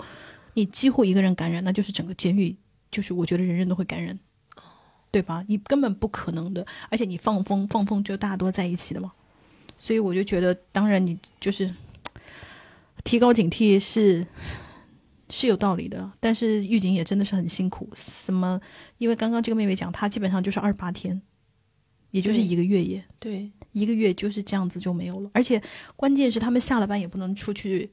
[0.55, 2.57] 你几乎一个人感染，那就是整个监狱，
[2.91, 4.19] 就是我觉得人人都会感染，
[5.11, 5.45] 对吧？
[5.47, 9.13] 你根本不可能的，而且你放风放风就大家都在一起的嘛，
[9.77, 11.71] 所以我就觉得，当然你就是。
[13.07, 14.27] 提高警惕是
[15.31, 17.88] 是有道理的，但是狱警也真的是很辛苦。
[17.95, 18.61] 什么？
[18.99, 21.23] 因为刚刚这个妹妹讲，她基本上就是二十八天，
[22.11, 23.05] 也就是一个月耶。
[23.21, 25.31] 对，一个月就是这样子就没有了。
[25.35, 25.62] 而且
[25.95, 27.92] 关键是他们下了班也不能出去，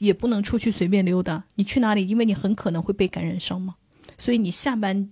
[0.00, 1.44] 也不能出去随便溜达。
[1.54, 2.04] 你去哪里？
[2.04, 3.76] 因为你很可能会被感染上嘛。
[4.18, 5.10] 所以你下班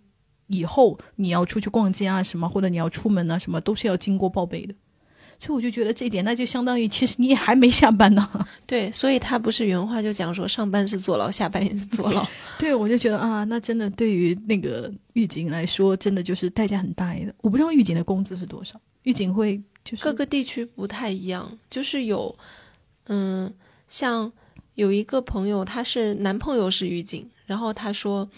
[0.48, 4.74] 以后你要出去逛街啊什么，或者你要出门啊什么，都是要经过报备的。
[5.44, 8.46] 所以我就觉得这一点，那就相当于其实你也还没下班呢。
[8.64, 12.24] 对，所以他不是原话就讲说上班是坐牢，下班也是坐牢。
[12.60, 17.34] 对，我就觉得啊，那真的对于那个狱警来说，真的就是代价很大的。
[17.40, 22.32] 我不知道狱警的工资是多少，狱警会就是各个地区不太一样，就是有，
[23.08, 23.52] 嗯，
[23.88, 24.30] 像
[24.76, 28.30] 有一个朋友，他是男朋友是狱警，然后他说，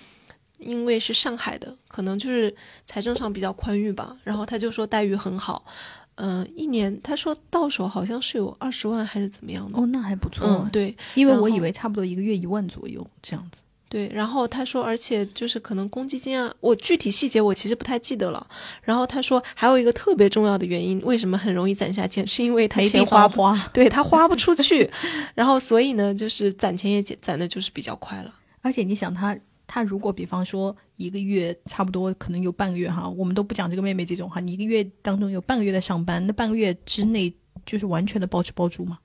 [0.56, 5.66] 因为是上海的，可能就是财政上比较宽裕吧，然后他就说待遇很好。
[6.16, 10.46] 嗯，一年他说到手好像是有二十万还是怎么样的哦，那还不错。
[10.46, 13.62] 嗯，对，因为我以为差不多一个月一万左右这样子。
[13.88, 18.44] 对，然后他说，而且就是可能公积金啊，我具体细节我其实不太记得了。
[18.82, 24.90] 然后他说还有一个特别重要的原因，为什么很容易攒下钱，是因为他钱花不花，对他花不出去，
[25.34, 28.34] 然后所以呢，就是攒钱也攒攒的就是比较快了。
[28.62, 29.36] 而且你想他。
[29.66, 38.98] 他如果比方说一个月差不多可能有半个月哈，我们都不讲这个妹妹这种哈，你一个月当中有半个月在上班，那半个月之内就是完全的包吃包住嘛，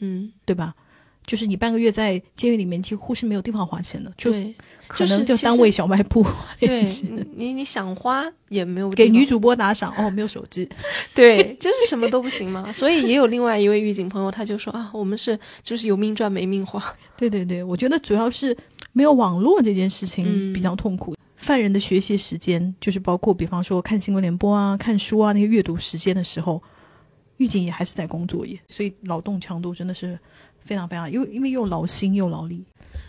[0.00, 0.74] 嗯，对吧？
[1.26, 4.32] 就是你半个月在监狱里面几乎是没有地方花钱的，就
[4.88, 6.26] 可能就单位小卖部。
[6.58, 6.84] 对，
[7.34, 8.90] 你你想花也没有。
[8.90, 10.68] 给女主播打赏哦，没有手机。
[11.14, 12.72] 对，就是什么都不行嘛。
[12.72, 16.82] 所以也有另外一位狱警朋友，他就说啊，我们是就是有命赚没命花。
[17.16, 18.56] 对对对，我觉得主要是。
[18.94, 21.16] 没有网络这件事情比较痛苦。
[21.38, 26.62] 犯人的学习时间，就是包括比方说看新闻联播啊、看书啊那些阅读时间的时候，
[27.38, 30.18] 狱警也还是在工作耶，所以劳动强度真的是
[30.64, 32.64] 非常非常，因为因为又劳心又劳力。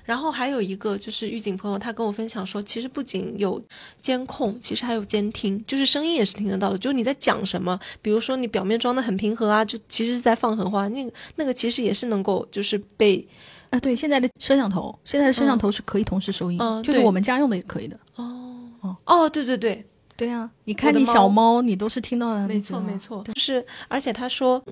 [0.06, 3.62] 然后还有一个就是狱警朋友，他跟我分享说，其实不仅有
[4.02, 13.26] 监控，其实还有监听，就是声音也是听得到的，就是你在讲什么，比如说你表面装的很平和啊，就其实是在放狠话，那个那个其实也是能够就是被。
[13.70, 17.98] 啊，对，现在的摄像头，现在的摄像头是可以同时收音，就是我们家用的也可以的。
[18.16, 19.84] 哦哦哦，对对对
[20.16, 20.48] 对啊！
[20.66, 22.48] 你看你小猫，你都是听到的。
[22.48, 24.64] 没错没错，就是而且他说，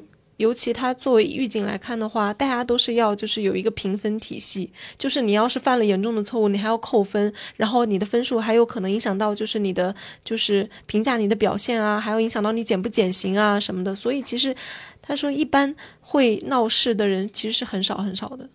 [0.42, 13.94] 尤其他作为狱警来看的话，大家都是要就是有一个评分体系，就是你要是犯了严重的错误，你还要扣分，然后你的分数还有可能影响到就是你的就是评价你的表现啊，还有影响到你减不减刑啊什么的。
[13.94, 14.56] 所以其实
[15.02, 18.50] 他说，一般会闹事的人其实是很少很少的。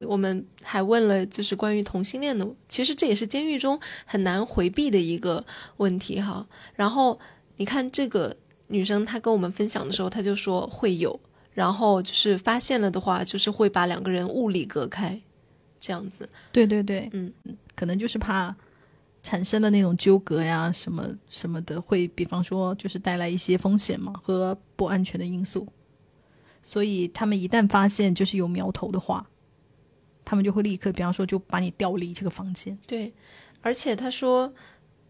[0.00, 5.42] 我们还问了，就是关于同性恋的，其实这也是监狱中很难回避的一个
[5.78, 6.46] 问题哈。
[6.74, 7.18] 然后
[7.56, 8.36] 你看这个
[8.68, 11.18] 女生，她跟我们分享的时候，她就说会有，
[11.52, 15.20] 然后就是发现了的话，就是会把两个人物理隔开，
[15.78, 16.28] 这样子。
[16.52, 17.32] 对对对，嗯，
[17.74, 18.54] 可能就是怕
[19.22, 25.66] 产生的那种纠葛呀，什么什么的，会比方说就是带来一些风险嘛和不安全的因素，
[26.62, 29.26] 所以他们一旦发现就是有苗头的话。
[30.28, 32.76] 他们就会立刻，比方说，就把你调离这个房间。
[32.84, 33.14] 对，
[33.60, 34.52] 而且他说，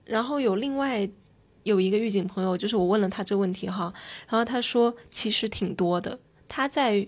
[0.05, 1.09] 然后有另外
[1.67, 3.93] 有一个狱警朋友，就是我问了他这个问题哈，
[4.29, 6.17] 然后他说其实挺多的。
[6.47, 7.05] 他在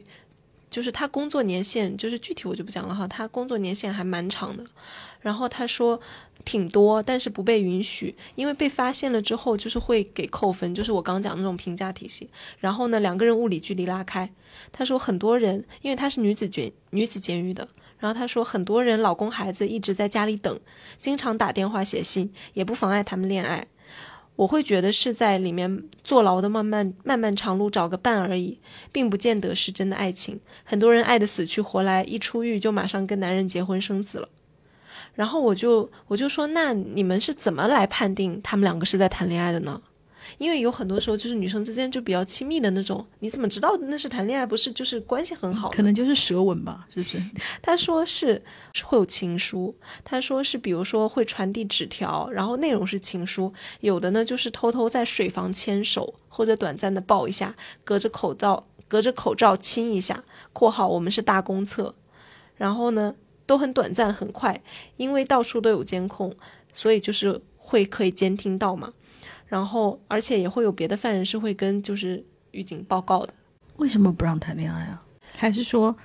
[0.69, 4.65] 就是他工作年限，就是具体我就不讲了哈，他工作年限还蛮长的。
[5.21, 6.01] 然后他说
[6.45, 12.29] 挺多，但是不被允许，因为被发现了之后就是会给扣分，就是我刚讲那种评价体系。
[12.59, 14.29] 然后呢，两个人物理距离拉开。
[14.73, 17.69] 他说很多人，因为他是女子监女子监狱的。
[18.01, 20.61] 然后他说，很多人老公孩子一直在家里等，
[21.01, 23.67] 经常打电话写信，也不妨碍他们恋爱。
[24.39, 28.57] 我会觉得是在里面坐牢的漫漫漫漫长路找个伴而已，
[28.93, 30.39] 并不见得是真的爱情。
[30.63, 34.29] 很多人爱的死去活来，一出狱就马上跟男人结婚生子了。
[35.17, 39.83] 然后我就我就说，那你们是怎么来判定他们两个是在谈恋爱的呢？
[40.37, 45.71] 因为有很多时候就是女生之间就比较亲密的那种，你怎么知道那是谈恋爱，不是就是关系很好？
[45.71, 47.19] 可能就是舌吻吧，是不是？
[47.63, 61.95] 他说是是会有情书，他说是比如说会传递纸条，然后内容是情书，有的呢就是偷偷在水房牵手，或者短暂的抱一下，隔着口罩隔着口罩亲一下（括号我们是大公厕），
[62.57, 63.15] 然后呢
[63.47, 64.63] 都很短暂很快，
[64.97, 66.35] 因为到处都有监控，
[66.73, 68.93] 所以就是会可以监听到嘛。
[69.49, 73.35] 然后而且也会有别的犯人是会跟就是狱警报告的。
[73.79, 75.03] 为什么不让谈恋爱啊？
[75.37, 75.97] 还是说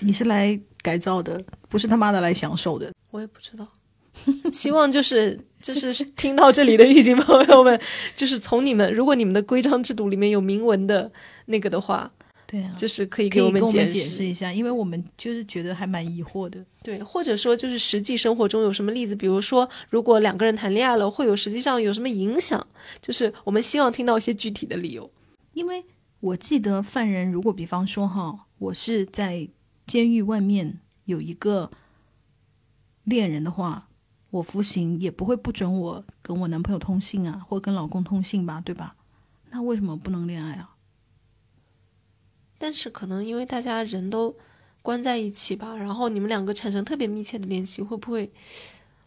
[0.00, 2.92] 你是来改造的，不是他妈的来享受的？
[3.10, 3.66] 我也不知道，
[4.52, 7.80] 希望就是就是听到这里的狱警朋友们，
[8.14, 11.10] 就是从你们如果你们的规章制度里面有明文的
[11.46, 12.12] 那个的话，
[12.50, 16.58] 对啊，就是可以给我们解释一下，因为我们就是觉得还蛮疑惑的。
[16.82, 22.66] 对，或者说就是实际生活中有什么例子，比如说如果两个人谈恋爱了，会有实际上有什么影响？
[23.00, 25.08] 就是我们希望听到一些具体的理由。
[25.52, 25.84] 因为
[26.18, 29.48] 我记得犯人如果比方说哈，我是在
[29.86, 31.70] 监狱外面有一个
[33.04, 33.88] 恋人的话，
[34.30, 38.96] 我服刑也不会不准我跟我男朋友通信啊，或跟老公通信吧，对吧？
[39.50, 40.74] 那为什么不能恋爱啊？
[42.60, 44.36] 但是可能因为大家人都
[44.82, 48.30] 关在一起吧，然后你们两个产生特别密切的联系，会不会？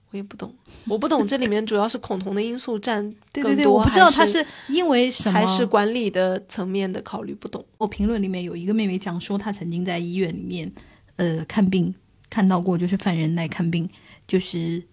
[0.10, 0.54] 我也不懂，
[0.88, 3.02] 我不懂这里面主要是恐同的因素占
[3.34, 7.64] 更多，对对对，我不知道他是因为什么，还是管理的层面的考虑，不懂。
[7.78, 10.72] 我评论里面有一个妹妹讲说，她曾经在医院里面，
[11.16, 11.94] 呃，看病
[12.30, 13.90] 看到过，就是犯人来看病，
[14.28, 14.84] 就是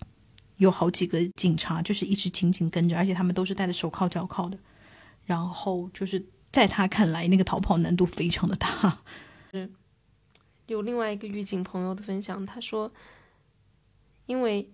[0.57, 4.57] 有好几个警察，就是一直紧紧跟着，而且他们都是戴着手铐脚铐的，
[5.27, 8.99] 然后就是在他看来，那个逃跑难度非常的大。
[9.53, 9.71] 嗯
[10.67, 12.93] 有另外一个狱警朋友的分享，他说，
[14.27, 14.71] 因为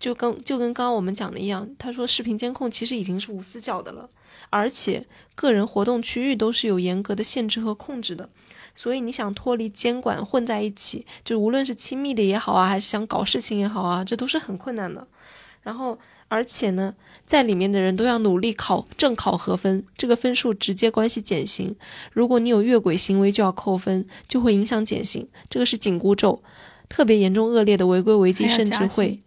[0.00, 4.10] 就跟就跟刚刚我们讲的一样，他说视频监控其实已经是无死角的了，
[4.50, 8.28] 而且个人活动区域都是有严格的限制和控制的，
[8.74, 15.06] 所以你想脱离监管混在一起，就无论是亲密的也好啊，还是想搞事情也好啊，这都是很困难的。
[15.62, 15.96] 然后，
[16.28, 16.94] 而且呢，
[17.26, 21.74] 在里面的人都要努力考正考核分，这个分数直接关系减刑。
[22.12, 25.26] 如果你有越轨行为，就要扣分，就会影响减刑。
[25.48, 26.42] 这个是紧箍咒，
[26.88, 29.22] 特别严重恶劣的违规违纪，甚至会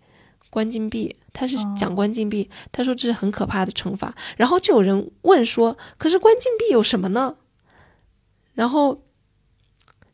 [0.49, 1.15] 关禁闭。
[1.33, 4.15] 他是哦讲关禁闭，他说这是很可怕的惩罚。
[4.37, 7.37] 然后就有人问说，可是关禁闭有什么呢？
[8.53, 9.01] 然后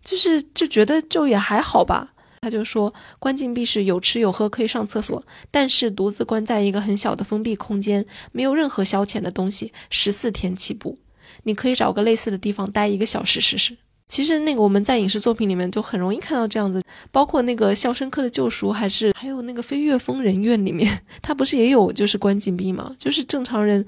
[0.04, 2.14] 就是就觉得就也还好吧。
[2.42, 10.98] 他就说，关禁闭室有吃有喝，可以上厕所，但是独自关在一个很小的封闭空间，没有任何消遣的东西，十四天起步。
[11.44, 13.78] 你可以找个类似的地方待一个小时试试。
[14.10, 22.96] 其实那个我们在影视作品里面就很容易看到这样子，包括那个《肖申克的救赎》，还是还有那个《飞越疯人院》里面， 他不是也有就是关禁闭吗？
[22.98, 23.86] 就是正常人，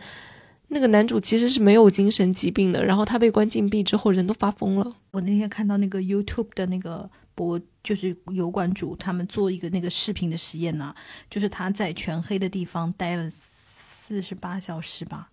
[0.67, 4.93] 那个男主其实是没有精神疾病的，然后他被关禁闭之后，人都发疯了。
[5.11, 7.57] 我那天看到那个 YouTube 的那个博，
[7.89, 10.95] 就是油管主他们做一个那个视频的实验呐、
[11.27, 15.31] 就是他在全黑的地方待了四十八小时吧，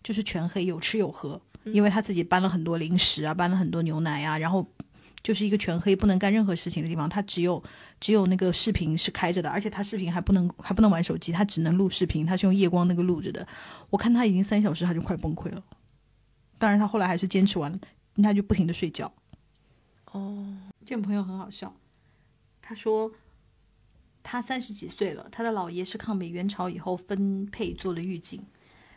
[0.00, 4.64] 就是全黑，有吃有喝，因为他自己搬了很多零食啊，搬了很多牛奶啊，然后
[5.24, 7.60] 就是一个全黑不能干任何事情的地方，他只有
[7.98, 13.44] 只有那个视频是开着的，而且他视频还不能还不能玩手机，他只能录视频，他是用夜光那个录着的。
[13.90, 15.60] 我看他已经三小时，他就快崩溃了。
[16.58, 17.80] 当然，他后来还是坚持完了，
[18.22, 19.12] 他就不停的睡觉。
[20.12, 20.56] 哦，
[20.86, 21.74] 这个朋友很好笑，
[22.68, 23.10] 他说
[24.22, 28.44] 他三十几岁了，他的姥爷是抗美援朝以后分配做了狱警，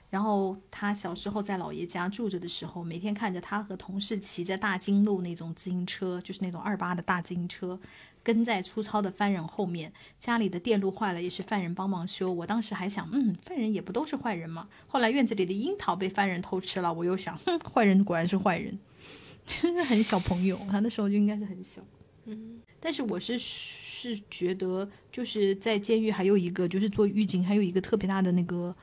[0.09, 7.79] 然后他小时候在姥爷家住着的时候，每天看着他和同事骑着大金路那种自行车，就是那种二八的大自行车，
[8.21, 12.29] 跟在粗糙的犯人后面，家里的电路坏了也是犯人帮忙修。
[12.33, 14.67] 我当时还想，嗯，犯人也不都是坏人嘛。
[14.85, 18.77] 后来院子里的樱桃被犯人偷吃了，我又想，哼，坏人果然是坏人。
[19.47, 21.81] 真的很小朋友，他那时候就应该是很小。
[22.25, 28.75] 嗯，但是我是是觉得，就是在监狱还有一个，就是做狱警还有一个特别大的那个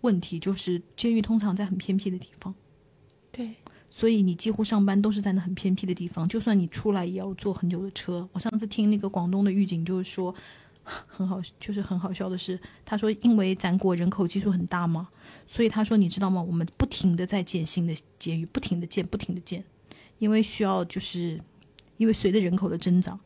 [0.00, 2.54] 问题，就是监狱通常在很偏僻的地方，
[3.30, 3.54] 对，
[3.88, 8.28] 所以你几乎上班都是在那很偏僻的地方，就算你出来也要坐很久的车。
[8.32, 10.34] 我上次听那个广东的狱警就是说，
[10.82, 15.08] 很好，就是很好笑的是，他说因为咱国人口基数很大嘛，
[15.46, 16.42] 所以他说你知道吗？
[16.42, 19.64] 我们不停的在建新的监狱，不停的建，不停的建，
[20.18, 21.40] 因为需要就是
[21.96, 23.18] 因为随着人口的增长。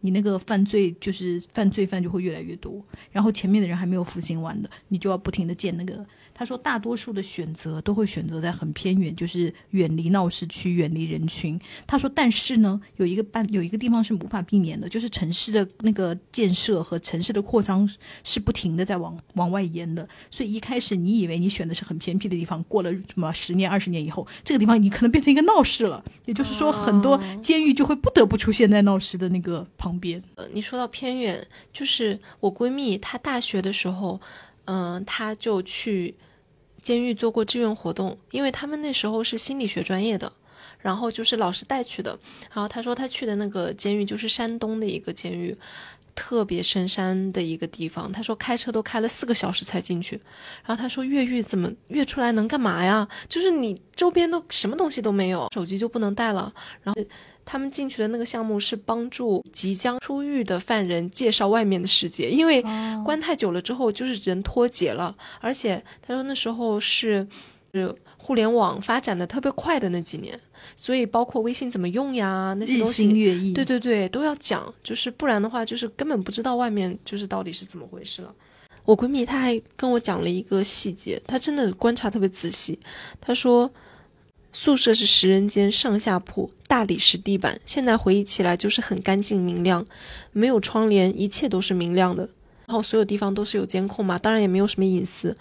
[0.00, 6.06] 你那个犯罪就是犯罪犯就会越来越多，然后前面的人还没有服刑完的，你就要不停的建那个。
[6.38, 11.58] 他说大多数的选择都会选择在很偏远，就是远离闹市区、远离人群。
[11.84, 17.90] 他说，但是呢，有一个半有一个地方是无法避免的，就是城市的那个建设和城市的扩张
[18.22, 20.08] 是不停的在往往外延的。
[20.30, 26.04] 所以一开始你以为你选的是很偏僻的地方，过了什么十年、二十年以后，这个地方你可能变成一个闹市了。
[26.26, 30.22] 也就是说，很多监狱就会不得不出现在闹市的那个旁边。
[30.36, 34.20] 呃，你说到偏远，就是我闺蜜她大学的时候，
[34.66, 36.14] 嗯、她就去
[36.82, 40.32] 监狱做过志愿活动，因为他们那时候是心理学专业的，
[40.80, 42.18] 然后就是老师带去的。
[42.52, 45.56] 然后他说他去的那个监狱就是山东的一个监狱，
[46.14, 48.10] 特别深山的一个地方。
[48.10, 50.20] 他说开车都开了四个小时才进去。
[50.64, 53.06] 然后他说越狱怎么越出来能干嘛呀？
[53.28, 56.52] 就是你周边都什么东西都没有，手机就不能带了。
[56.82, 57.02] 然后
[57.50, 62.62] 他们进去的那个项目是帮助即将出狱的犯人介绍外面的世界，因为
[63.02, 67.26] 关太久了之后就是人脱节了，而且他说那时候是，
[67.72, 70.38] 呃，互联网发展的特别快的那几年，
[70.76, 73.08] 所以包括微信怎么用呀那些东西。
[73.18, 78.30] 月异，对对对，都要讲，就是不然的话，就是根本不知道外面就是到底是怎么回事了。
[78.84, 82.78] 我闺蜜她还跟我讲了一个细节，她真的观察特别仔细。
[83.18, 83.70] 她说，
[84.52, 89.86] 宿舍是十人间，上下铺，大理石地板，现在回忆起来就是很干净明亮，
[90.32, 92.28] 没有窗帘，一切都是明亮的。
[92.66, 95.36] 然后所有地方都是有监控嘛，当然也没有什么隐私。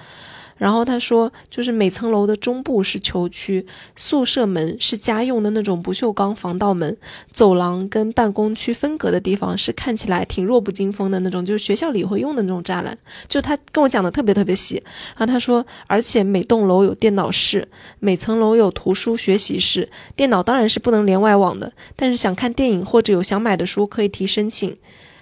[0.57, 6.97] 然后他说，就是每层楼的中部是球区，宿舍门是家用的那种不锈钢防盗门，
[7.31, 12.97] 走廊跟办公区分隔的地方是看起来挺弱不禁风的那种，就是学校里会用的那种栅栏。
[13.27, 14.81] 就他跟我讲的特别特别细。
[15.15, 17.67] 然后他说，而且每栋楼有电脑室，
[17.99, 24.75] 每层楼有图书学习室，电脑当然是不能连外网的，但是想看电影或者有想买的书可以提申请。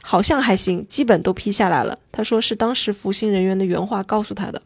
[0.07, 1.97] 好像还行，基本都批下来了。
[2.11, 4.61] 他说是当时服刑人员的原话告诉他的。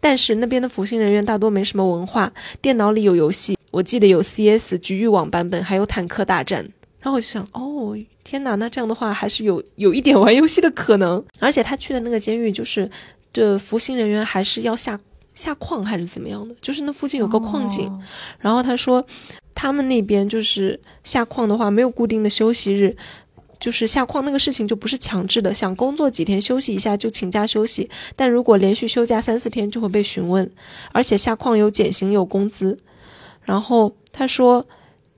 [0.00, 6.62] 但是那边的服刑人员大多没什么文化，电脑里有游戏，我记得有 CS 局域网版本，还有坦克大战。
[7.00, 11.24] 然后我就想，哦，天哪，那这样的话还是有有一点玩游戏的可能。
[11.38, 12.90] 而且他去的那个监狱，就是
[13.32, 14.98] 这服刑人员还是要下
[15.32, 17.86] 下矿还是怎么样的，就是那附近有个矿井。
[17.88, 18.00] 哦
[18.40, 19.06] 然后他说，
[19.54, 22.96] 他们那边就是下矿的话，没有固定的休息日。
[23.60, 30.50] 就是下矿那个事情就不是强制的，想工作几天休息一下就请假休息，但如果连续休假三四天就会被询问，
[30.92, 32.78] 而且下矿有减刑有工资。
[33.42, 34.66] 然后他说，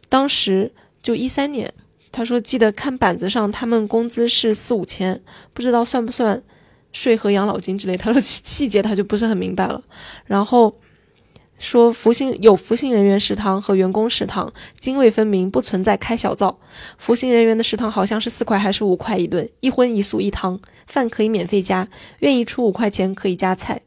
[0.08, 0.72] 当时
[1.02, 1.72] 就一三年，
[2.12, 5.20] 他说记得看板子上他们工资是四五千，
[5.52, 6.42] 不知道算不算
[6.92, 7.96] 税和养老金之类。
[7.96, 9.82] 他说 细节他就不是很明白了。
[10.24, 10.79] 然后
[11.60, 14.50] 说服刑有服刑人员食堂和员工食堂，
[14.80, 16.58] 泾渭分明，不存在开小灶。
[16.96, 21.86] 服刑人员的食堂好像是四块还是五块一顿，一荤一素一汤，饭可以免费加，
[22.20, 23.82] 愿意出五块钱可以加菜。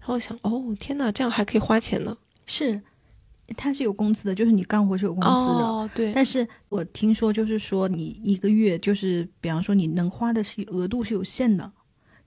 [0.00, 2.18] 然后我想，哦天哪，这样还可以花钱呢？
[2.46, 2.82] 是，
[3.56, 5.64] 他是有工资的，就是你干活是有工资的。
[5.64, 11.70] 哦，对，但是我听说，就是说你一个月，就是比方说你能花的是额度是有限的，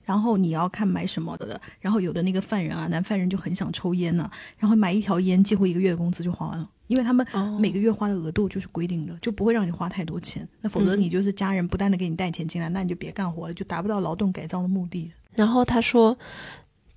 [0.08, 1.60] 然后你要看买什么的。
[1.82, 10.48] 然后有的那个犯人啊，男犯人就很想抽烟呢、然后买一条烟几乎一个月的工资就花完了，因为他们哦每个月花的额度就是规定的，就不会让你花太多钱。
[10.62, 15.12] 那否则嗯你就是家人不断的给你带钱进来，那你就别干活了，就达不到劳动改造的目的。
[15.34, 16.18] 然后他说，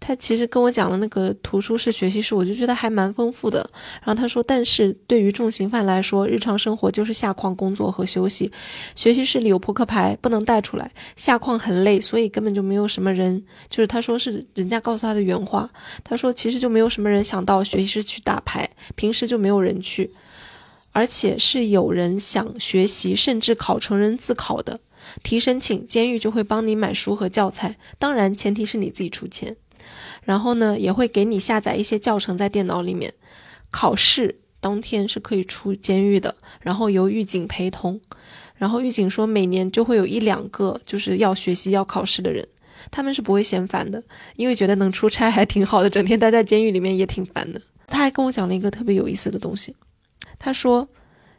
[0.00, 3.58] 他其实跟我讲的那个图书室、学习室，我就觉得还蛮丰富的。
[4.02, 8.50] 然后他说，但是对于重刑犯来说，日常生活就是下矿工作和休息。
[8.96, 10.90] 学习室里有扑克牌，不能带出来。
[11.16, 13.44] 下矿很累，所以根本就没有什么人。
[13.68, 15.68] 就是他说是人家告诉他的原话。
[16.02, 20.10] 他说其实就没有什么人想到学习室去打牌，平时就没有人去，
[20.92, 24.80] 而且是有人想学习，甚至考成人自考的。
[25.22, 29.56] 提申请，监狱就会帮你买书和教材，当然前提是你自己出钱。
[30.22, 33.12] 然后呢，也会给你下载一些教程在电脑里面。
[33.70, 38.00] 考试当天是可以出监狱的，然后由狱警陪同。
[38.56, 42.46] 然后狱警说，每年就会有一两个就是要学习要考试的人，
[42.90, 44.02] 他们是不会嫌烦的，
[44.36, 47.62] 因为觉得能出差还挺好的，整天待在监狱里面也挺烦的。
[47.86, 49.74] 他还跟我讲了一个特别有意思的东西，
[50.38, 50.86] 他说，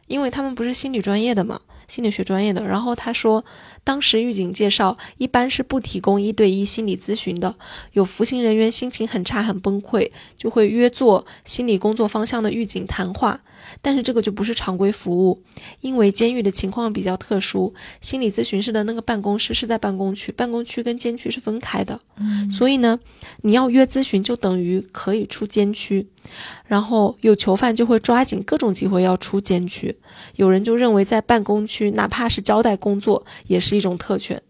[0.08, 1.60] 因为他们不是心理专业的嘛，
[1.92, 2.64] 心理学专业的。
[2.64, 3.44] 然后他说，
[3.84, 7.54] 当时狱警介绍，一般是不提供一对一心理咨询的。
[7.92, 13.42] 有服刑人员心情很差、很崩溃，就会约做心理工作方向的狱警谈话。
[13.84, 15.42] 但是这个就不是常规服务，
[15.80, 22.00] 因为监狱的情况比较特殊，心理咨询室的那个办公室是在办公区，办公区跟监区是分开的。
[22.16, 23.00] 嗯所以呢，
[23.42, 26.08] 你要约咨询就等于可以出监区，
[26.64, 29.98] 然后有囚犯就会抓紧各种机会要出监区。
[30.36, 34.40] 有人就认为在办公区，哪怕是交代工作，也是一种特权。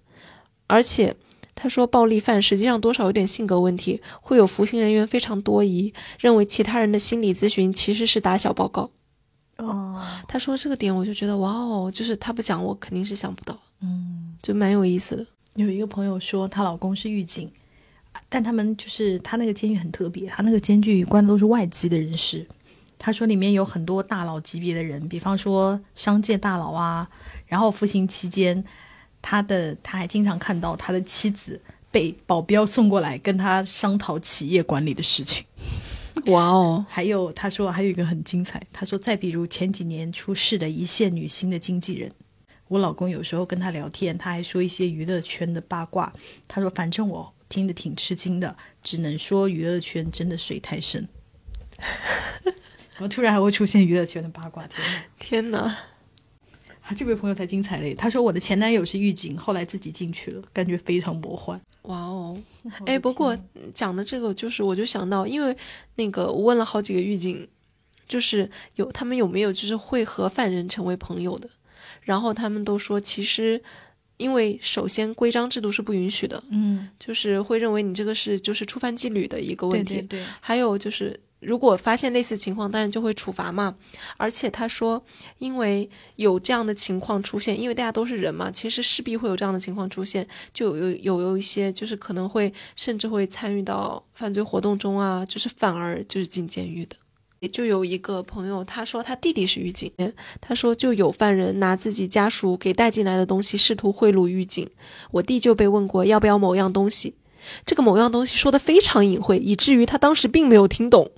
[0.67, 1.17] 而且
[1.55, 8.91] 他说，暴力犯实际上多少有点性格问题，会有服刑人员非常多疑，认为其他人的心理咨询其实是打小报告。
[9.67, 15.27] 哦，他说这个点，我就觉得哇哦，就是他不讲，我肯定是想不到，嗯，就蛮有意思的。
[15.55, 17.51] 有一个朋友说，她老公是狱警，
[18.29, 22.47] 但他们就是他那个监狱很特别，他那个监狱关的都是外籍的人士。
[22.99, 27.09] 他说里面有很多大佬级别的人，比方说商界大佬啊。
[27.47, 28.65] 然后服刑期间，
[29.21, 31.61] 他的他还经常看到他的妻子
[31.91, 35.45] 被保镖送过来跟他商讨企业管理的事情。
[36.27, 36.85] 哇哦！
[36.89, 42.13] 还有他说还有一个很精彩，他说再比如前几年出事的一线女星的经纪人，
[42.69, 46.13] 我老公有时候跟他聊天，他还说一些娱乐圈的八卦。
[46.47, 51.09] 他说反正我听得挺吃惊的，只能说娱乐圈真的水太深。
[52.95, 54.65] 怎么突然还会出现娱乐圈的八卦？
[55.19, 55.59] 天哪！
[55.61, 55.79] 天哪！
[56.93, 57.95] 啊，这位朋友才精彩嘞！
[57.95, 61.59] 他说我的前男友是狱警，后来自己进去了，感觉非常魔幻。
[61.83, 62.39] 哇哦！
[62.85, 63.37] 哎，不过
[63.73, 65.57] 讲的这个就是，我就想到，因为
[65.97, 67.49] 那个我问了好几个狱警，
[68.07, 71.49] 就是有他们有没有就是会和犯人成为朋友的，
[72.03, 73.61] 然后他们都说，其实
[74.19, 81.19] 因为首先规章制度是不允许的，嗯，就是会认为你这个是就是触犯纪律的一个问题，对对对，还有就是。
[81.43, 83.75] 如果发现类似情况，当然就会处罚嘛。
[84.17, 85.05] 而且他说，
[85.39, 96.97] 因为有这样的情况出现，因为大家都是人嘛，其实势必会有这样的情况出现，就有有有一些就是可能会甚至会参与到犯罪活动中啊，就是反而就是进监狱的。
[97.41, 99.91] 也就有一个朋友，他说他弟弟是狱警，
[100.41, 104.71] 他说就有犯人拿自己家属给带进来的东西试图贿赂狱警，
[105.11, 107.17] 我弟就被问过要不要某样东西，
[107.67, 111.11] 这个某样东西说的非常隐晦，以至于他当时并没有听懂。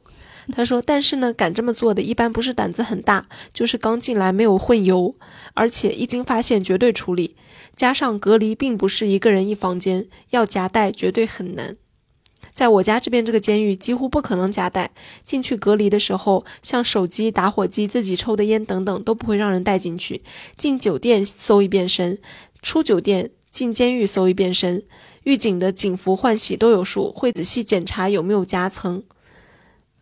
[0.52, 5.14] 他说：“但是呢，敢这么做的，一般不是胆子很大，就是刚进来没有混油，
[5.54, 7.36] 而且一经发现绝对处理。
[7.74, 11.76] 加上隔离并不是一个人一房间，要夹带绝对很难。
[12.52, 14.92] 在我家这边这个监狱，几乎不可能夹带。
[15.24, 20.22] 进去隔离的时候，像手机、打火机、自己抽的烟等等，都不会让人带进去。
[20.56, 22.18] 进酒店搜一遍身，
[22.62, 24.84] 出酒店进监狱搜一遍身。
[25.24, 29.02] 狱警的警服换洗都有数，会仔细检查有没有夹层。”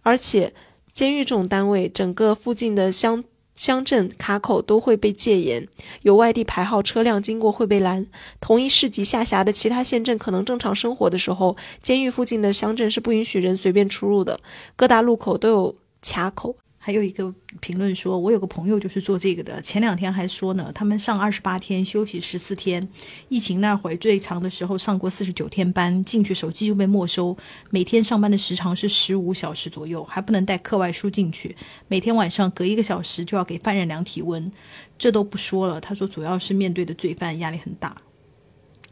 [0.02, 0.52] 而且，
[0.92, 3.24] 监狱这种单位，整个附近的乡
[3.54, 5.68] 乡镇卡口都会被戒严，
[6.02, 8.06] 有外地牌号车辆经过会被拦。
[8.40, 14.40] 同一市级下辖的其他县镇可能正常生活的时候，监狱附近的乡镇是不允许人随便出入的，
[14.74, 16.56] 各大路口都有卡口。
[16.84, 19.62] 还有一个评论说，我有个朋友就是做这个的。
[19.62, 22.88] 前两天还说呢，他们上二十八天，休息十四天。
[23.28, 27.38] 疫情那会最长的时候上过四十九天班，进去手机就被没收。
[27.70, 31.54] 每天上班的时长是十五小时左右，还不能带课外书进去。
[31.86, 34.50] 每天晚上隔一个小时就要给犯人量体温。
[34.98, 37.96] 这都不说了，他说主要是面对的罪犯压力很大。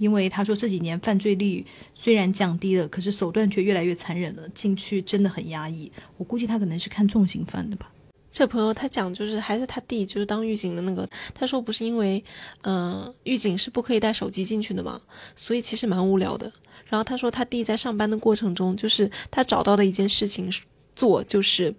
[0.00, 4.48] 因为他说这几年犯罪率虽然降低了，可是手段却越来越残忍了。
[4.48, 5.92] 进去真的很压抑。
[6.16, 7.92] 我估计他可能是看重刑犯的吧。
[8.32, 12.24] 这朋友他讲就是还是他弟就是当狱警的那个，他说不是因为，
[12.62, 15.00] 嗯，狱警是不可以带手机进去的嘛，
[15.36, 16.50] 所以其实蛮无聊的。
[16.86, 20.50] 然后他说他弟在上班的过程中，就是他找到的一件事情
[20.96, 21.74] 做就是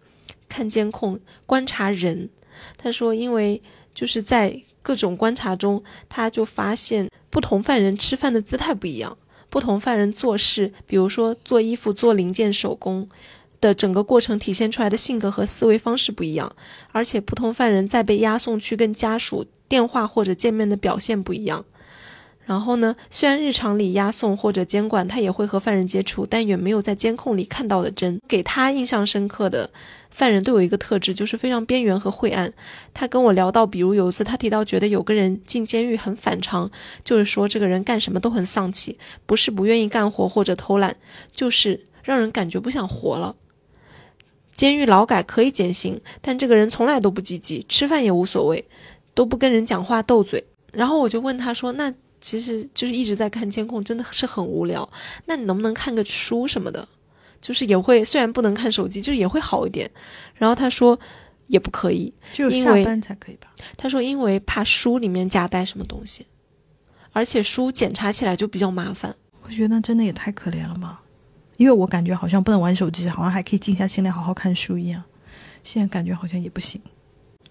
[0.48, 2.30] 看监控观察人。
[2.78, 3.62] 他说因为
[3.96, 7.10] 就是在各种观察中，他就发现。
[7.30, 9.18] 不同犯人吃饭的姿态不一样，
[9.50, 13.08] 不同犯人做事，比如说做衣服、做零件、手工
[13.62, 16.54] 的整个过程体现出来的性格和思维方式不一样，
[16.92, 21.64] 而且不同犯人在被押送去跟家属电话或者见面的表现不一样。
[22.46, 28.20] 然后呢，虽然日常里押送或者监管他也会和犯人接触，但远没有在监控里看到的真。
[28.28, 29.70] 给他印象深刻的。
[30.10, 32.52] 犯人都有一个特质，就是非常边缘和晦暗。
[32.94, 36.70] 他跟我聊到，比如有一次他提到，觉得有个人进监狱很反常，
[37.06, 40.98] 就是说这个人干什么都很丧气，不是不愿意干活或者偷懒，
[41.32, 43.38] 就是让人感觉不想活了。
[44.54, 48.66] 监狱劳改可以减刑，但这个人从来都不积极，吃饭也无所谓，
[49.14, 50.44] 都不跟人讲话斗嘴。
[50.74, 54.88] 然后我就问他说：“那其实就是一直在看监控，真的是很无聊。
[55.26, 56.88] 那你能不能看个书什么的？”
[57.42, 59.90] 就是也会，虽然不能看手机，就是也会好一点。
[60.36, 60.98] 然后他说
[61.48, 63.48] 也不可以，只有下班才可以吧？
[63.76, 66.24] 他说因为怕书里面夹带什么东西，
[67.12, 69.16] 而且书检查起来就比较麻烦。
[69.42, 71.02] 我觉得那真的也太可怜了吧？
[71.58, 75.04] 因为我感觉好像不能玩手机，好像还可以静下心来好好看书一样。
[75.64, 76.80] 现在感觉好像也不行。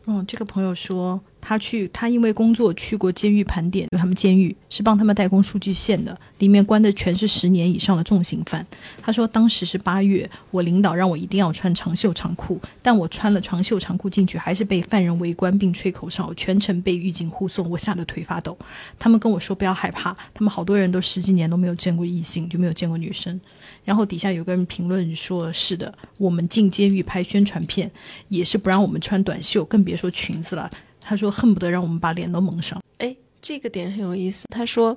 [0.07, 8.64] 嗯，这个朋友说他去，他因为工作去过监狱盘点，他们监狱是帮他们代工数据线的，里面关的全是十年以上的重刑犯。
[9.03, 18.57] 他说，当时是八月，我领导让我一定要穿长袖长裤，但我穿了长袖长裤进去，还是被犯人围观并吹口哨，全程被狱警护送，我吓得腿发抖。
[18.99, 23.41] 他们跟我说不要害怕，他们好多人都十几年都没有见过异性，就没有见过女生。
[23.84, 27.91] 然后底下有个人评论说：“是的，我们进监狱拍宣传片
[28.28, 30.70] 也是不让我们穿短袖，更别说裙子了。”
[31.11, 34.46] 他说：“恨不得让我们把脸都蒙上。”哎，这个点很有意思。
[34.48, 34.96] 他说，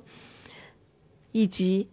[1.32, 1.88] 以及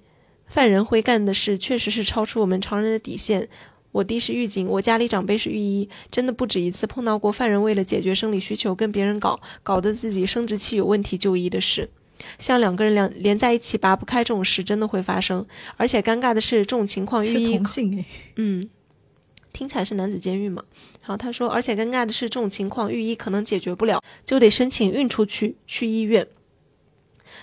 [0.46, 3.48] 犯人会干的事确实是超出我们常人的底线。
[3.92, 11.88] 我弟是狱警，我家里长辈是狱医，真的不止一次碰到过犯人为了解决生理需求跟别人搞，搞得自己生殖器有问题就医的事。
[12.38, 15.46] 像两个人两连在一起拔不开这种事，真的会发生。
[15.78, 18.04] 而且尴尬的是，这种情况寓意同性哎，
[18.36, 18.68] 嗯，
[19.54, 20.62] 听起来是男子监狱嘛。
[21.00, 26.26] 然后他说，而且尴尬的是，这种情况御医可能解决不了，就得申请运出去去医院。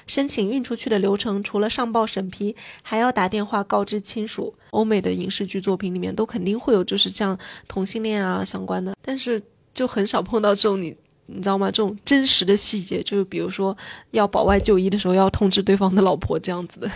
[0.05, 4.53] 申请运出去的流程，除了上报审批，还要打电话告知亲属。
[4.69, 7.37] 欧美的影视剧作品里面都肯定会有，就是这样
[7.67, 9.41] 同性恋啊相关的，但是
[9.73, 10.95] 就很少碰到这种你。
[11.29, 11.67] 你知道吗？
[11.69, 13.77] 这种真实的细节，就是比如说
[14.11, 16.89] 要保外就医的时候，要通知对方的老婆这样子的。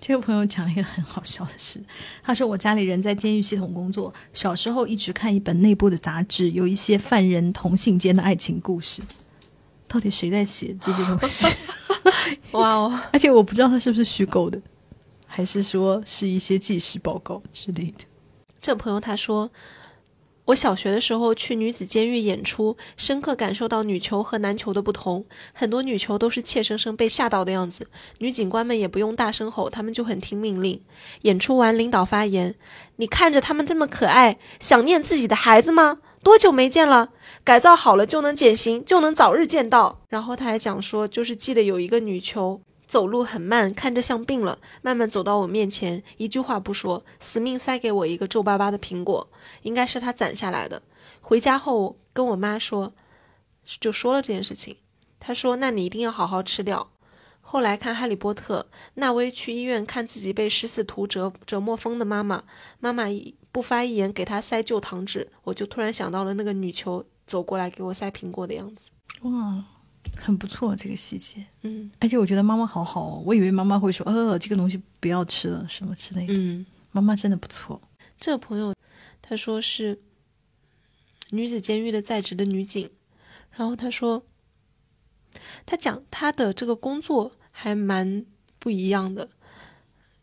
[0.00, 1.82] 这个朋友讲一个很好笑的事，
[2.22, 9.02] 他说我家里人在监狱系统工作，小时候一直看一本内部的杂志，有一些犯人同性间的爱情故事。
[9.86, 11.46] 到底谁在写这些东西？
[12.52, 13.00] 哇哦！
[13.12, 14.60] 而且我不知道他是不是虚构的，
[15.26, 18.04] 还是说是一些纪实报告之类的。
[18.60, 19.50] 这朋友他说。
[20.48, 25.26] 我小学的时候去女子监狱演出，深刻感受到女囚和男囚的不同。
[25.52, 27.86] 很多女囚都是怯生生被吓到的样子，
[28.20, 30.80] 女警官们也不用大声吼，他们就很听命令。
[31.22, 32.54] 演出完，领导发言
[32.96, 35.98] ：“你看着他们这么可爱，想念自己的孩子吗？
[36.22, 37.10] 多久没见了？
[37.44, 42.62] 改造好了就能减刑，就能早日见到。”然后他还讲说，就是记得有一个女囚。
[42.88, 49.28] 走路很慢，看着像病了，慢慢走到我面前，一句话不说，死命塞给我一个皱巴巴的苹果，
[49.62, 50.82] 应该是他攒下来的。
[51.20, 52.94] 回家后跟我妈说，
[53.78, 54.78] 就说了这件事情。
[55.20, 56.90] 他说：“那你一定要好好吃掉。”
[57.42, 62.44] 后来看《哈利波特》，纳威去医院看自己被食死徒折折磨疯的妈妈，
[62.78, 68.90] 妈妈一不发一言给他塞旧糖纸，我就突然想到了那个女囚走过来给我塞苹果的样子。
[69.22, 69.64] 哇！
[70.20, 77.80] 很不错，这个细节，嗯，而且我觉得妈妈好好哦，我以为妈妈会说，呃，这个东西不要吃了，什么之类的，嗯，妈妈真的不错。
[78.18, 78.74] 这个朋友
[79.22, 80.00] 他说是
[81.30, 82.90] 女子监狱的在职的女警，
[83.52, 84.24] 然后他说，
[85.64, 88.26] 他讲他的这个工作还蛮
[88.58, 89.30] 不一样的。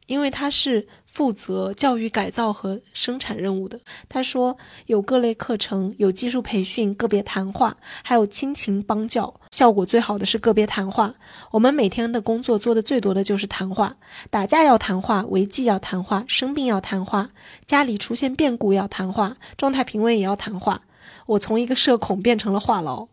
[0.08, 3.80] 因为他是负责教育改造和生产任务的。
[4.10, 4.58] 他说
[4.88, 9.34] 有各类课程，有技术培训，个别谈话，还有亲情帮教。
[9.52, 11.16] 效果最好的是个别谈话。
[11.52, 13.96] 我们每天的工作做的最多的就是谈话。
[14.30, 17.30] 打架要谈话，违纪要谈话，生病要谈话，
[17.66, 20.82] 家里出现变故要谈话，状态平稳也要谈话。
[21.28, 23.08] 我从一个社恐变成了话痨。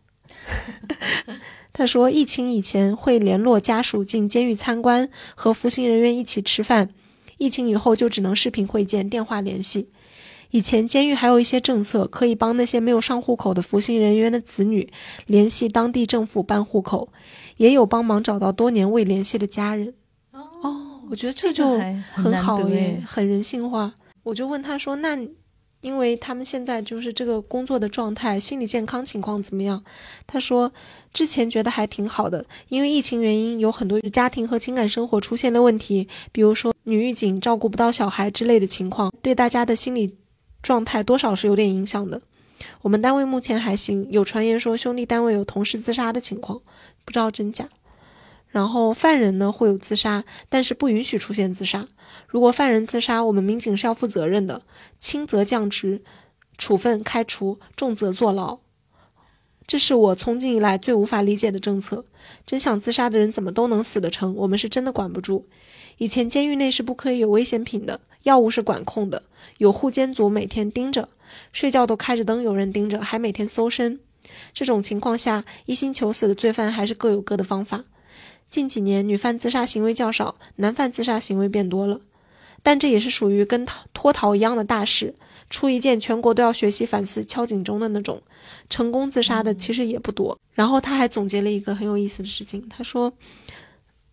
[1.71, 6.89] 他说，疫情以前会联络家属进监狱参观，和服刑人员一起吃饭；
[7.37, 9.89] 疫情以后就只能视频会见、电话联系。
[10.51, 14.87] 以前监狱还有一些政策，可以帮那些没有上户口的服刑人员的子女
[15.25, 17.09] 联系当地政府办户口，
[17.57, 19.95] 也有帮忙找到多年未联系的家人。
[20.31, 21.79] 哦，我觉得这就
[22.11, 23.95] 很好耶，很人性化。
[24.21, 25.17] 我就问他说：“那？”
[25.83, 29.83] 因为他们现在就是这个工作的状态，心理健康情况怎么样？
[30.25, 30.71] 他说，
[31.13, 40.15] 之前觉得还挺好的，因为疫情原因，有很多家庭和情感生活出现了问题，比如说女狱警照顾不到小孩之类的情况，对大家的心理
[40.61, 42.21] 状态多少是有点影响的。
[42.81, 46.61] 我们单位目前还行，有传言说兄弟单位有同事自杀的情况，
[47.03, 47.67] 不知道真假。
[48.53, 51.87] 然后犯人呢会有自杀，但是不允许出现自杀。
[52.27, 54.61] 如果犯人自杀，我们民警是要负责任的，
[54.99, 56.03] 轻则降职、
[56.55, 58.59] 处分、开除，重则坐牢。
[59.65, 62.05] 这是我从今以来最无法理解的政策。
[62.45, 64.35] 真想自杀的人怎么都能死得成？
[64.35, 65.47] 我们是真的管不住。
[65.97, 69.23] 以前监狱内是不可以有危险品的，药物是管控的，
[69.57, 71.09] 有护监组每天盯着，
[71.51, 73.99] 睡觉都开着灯，有人盯着，还每天搜身。
[74.53, 77.83] 这种情况下，一心求死的罪犯还是各有各的方法。
[78.53, 81.99] 近几年，女犯自杀行为较少，男犯自杀行为变多了。
[82.61, 85.15] 但这也是属于跟脱逃一样的大事，
[85.49, 88.21] 出一件全国都要学习反思、敲警钟的那种。
[88.69, 90.37] 成功自杀的其实也不多。
[90.51, 93.11] 然后他还总结了一个很有意思的事情，他说：“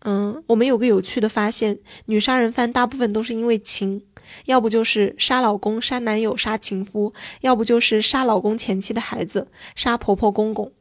[0.01, 1.77] 嗯，我们有个有趣的发现，
[2.07, 4.01] 女杀人犯大部分都是因为情，
[4.45, 10.71] 要不就是杀老公、杀男友、杀情夫，要不就是杀老公前妻的孩子、杀婆婆公公。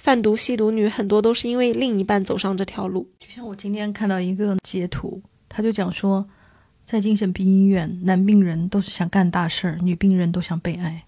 [0.00, 3.06] 贩毒吸毒女很多都是因为另一半走上这条路。
[3.20, 6.26] 就像我今天看到一个截图，他就讲说，
[6.86, 11.04] 在精神病医院，男病人都是想干大事儿，女病人都想被爱。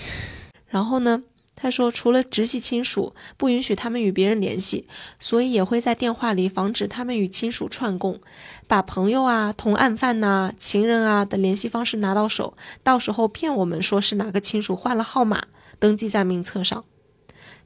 [0.68, 1.22] 然后呢，
[1.54, 4.86] 他说除了直系亲属不允许他们与别人联系，
[5.18, 8.18] 所以也会在电话里防止他们与亲属串供，
[8.66, 15.44] 把朋友啊、同案犯呐、情人啊的联系方式拿到手，到时候骗我们说是哪个亲属换了号码，
[15.78, 16.82] 登记在名册上。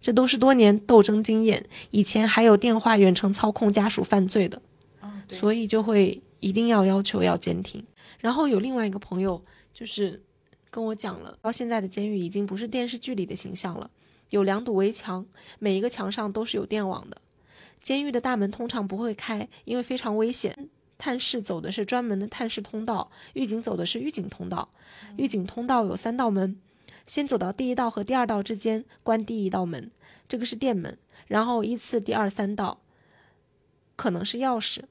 [0.05, 4.61] 这都是多年斗争经验，以前还有电话远程操控家属犯罪的，
[5.31, 7.83] 所以就会一定要要求要监听。
[8.21, 9.43] 然后有另外一个朋友
[9.73, 10.23] 就是
[10.69, 13.91] 跟我讲了，到现在的监狱已经不是电视剧里的形象了，
[14.29, 15.25] 有两堵围墙，
[15.59, 17.23] 每一个墙上都是有电网的。
[17.81, 20.69] 监狱的大门通常不会开，因为非常危险。
[20.99, 24.69] 探视走的是专门的探视通道，狱警走的是狱警通道。
[25.17, 26.61] 狱警通道有三道门。
[27.07, 29.91] 先走到第一道和第二道之间，关第一道门，
[30.27, 32.81] 这个是电门，然后依次第二三道，
[33.97, 34.85] 可能是钥匙。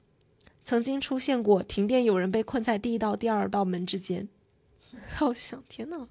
[0.64, 4.30] 曾经出现过停电，有人被困在第一道、第二道门之间。
[5.16, 6.08] 好想，天呐，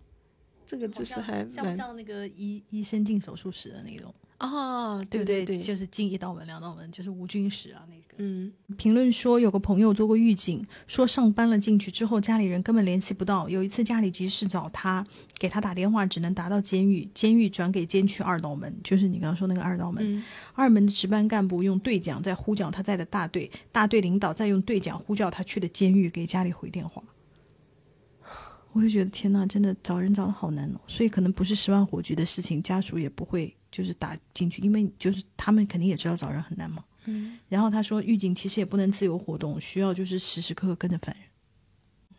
[0.66, 4.12] 这个知识还蛮像那个医医生进手术室的那种
[4.42, 5.44] 啊，对不对？
[5.44, 8.02] 对，就是进一道门、两道门，就是无菌室啊那个。
[8.18, 13.48] 嗯，评论说有个朋友做过狱警，说上班了进去之后，家里人根本联系不到。
[13.48, 15.06] 有一次家里急事找他，
[15.38, 20.22] 给他打电话，只能打到监狱，监狱转给监区二道门，就是你刚刚说那个二道门。
[20.54, 27.00] 二门的值班干部用对讲在呼叫他在的大队，大队领导再用对讲呼叫他去的监狱，给家里回电话。
[28.72, 30.80] 我就觉得天呐，真的找人找的好难哦。
[30.86, 36.84] 所以可能不是十万火急的事情，家属也不会就是打进去，因为就是他们肯定也知道找人很难嘛。
[37.06, 37.36] 嗯。
[37.48, 41.24] 然后他说，狱警其实也不能自由活动，需要就是时时刻刻跟着犯人。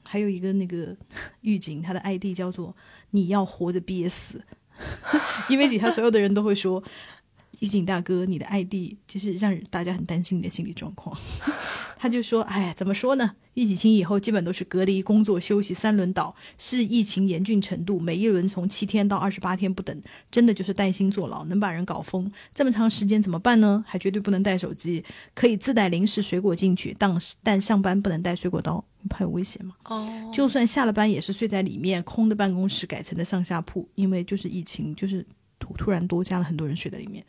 [0.04, 0.98] 还有一个那个
[1.42, 2.76] 狱警，他的 ID 叫做
[3.12, 4.44] “你要活着憋死”，
[5.50, 6.84] 因为底下所有的人都会说。
[7.64, 11.18] 狱警大哥，你的 ID 就是让大家很担心你的心理状况。
[11.98, 13.32] 他就说：“哎，怎么说呢？
[13.54, 19.98] 狱警清以后基本都是隔离、工作、休息三轮倒，视疫情严峻程度，每一轮从七天到二十八天不等，
[20.30, 22.30] 真的就是带薪坐牢，能把人搞疯。
[22.54, 23.82] 这么长时间怎么办呢？
[23.88, 25.02] 还绝对不能带手机，
[25.34, 29.74] 可以自带零食、水果进去，但但上班不能带水果刀，怕有危险嘛。
[29.86, 35.26] 哦，就算下了班也是睡在里面，空的办公室改成的上下铺，因为就是疫情，就是
[35.74, 37.26] 突然多加了很多人睡在里面。”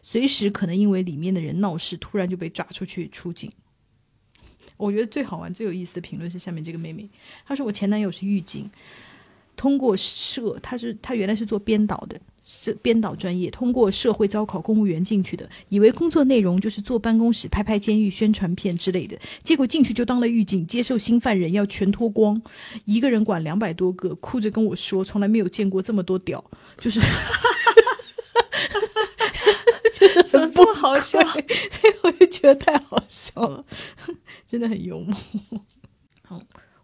[0.00, 3.50] 随时可能因为里面的人闹事，突然就被抓出去出警。
[4.76, 7.10] 我觉得最好玩、最有意思的评论是下面这个妹妹，
[7.44, 8.70] 她说：“我前男友是狱警，
[9.56, 22.40] 通过社，他是他原来是做编导的，是编导专业，通过社会招考公务员进去的，以为工作内容就是坐办公室拍拍监狱宣传片之类的，结果进去就当了狱警，接受新犯人要全脱光，
[22.84, 26.42] 一个人管两百多个，哭着跟我说，从来没有见过这么多屌，
[26.78, 27.00] 就是。”
[30.28, 31.20] 怎么不好笑？
[31.22, 33.64] 所以 我就觉得太好笑了，
[34.46, 35.16] 真的很幽默。
[36.22, 36.40] 好，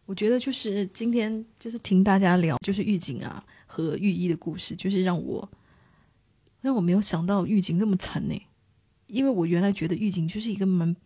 [0.06, 5.48] 我觉得就是今天就是听大家聊，就是狱警啊和狱医的故事，就是让我
[6.60, 8.34] 让我没有想到狱警那么惨呢。
[9.06, 10.96] 因为我原来觉得狱警就是一个蛮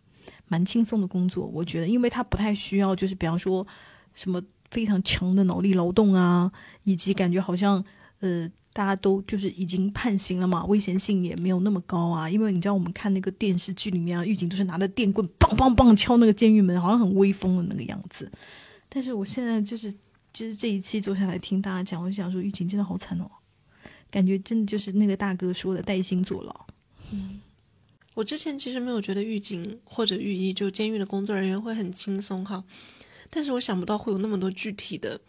[0.47, 3.65] 蛮轻松的工作，我觉得，因为他不太需要，就是比方说
[4.13, 4.41] 什么
[4.71, 6.51] 非常强的脑力劳动啊，
[6.83, 7.83] 以及感觉好像
[8.21, 8.49] 呃。
[8.71, 12.29] 大家都就是已经判刑了嘛，危险性也没有那么高啊。
[12.29, 18.31] 因为你知道，我们看那个电视剧里面啊，狱警都是拿着电棍，棒棒棒敲那个监狱门，好像很威风的那个样子。
[18.87, 19.91] 但是我现在就是，
[20.31, 23.29] 就是这一期坐下来听大家讲，我就想说，狱警真的好惨哦，
[24.09, 26.65] 感觉真的就是那个大哥说的带薪坐牢。
[27.11, 27.39] 嗯，
[28.13, 32.63] 我之前其实没有觉得狱警或者狱医就监狱的工作人员会很轻松哈，
[33.29, 35.19] 但是我想不到会有那么多具体的，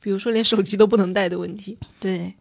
[0.00, 1.78] 比如说连手机都不能带的问题。
[2.00, 2.34] 对。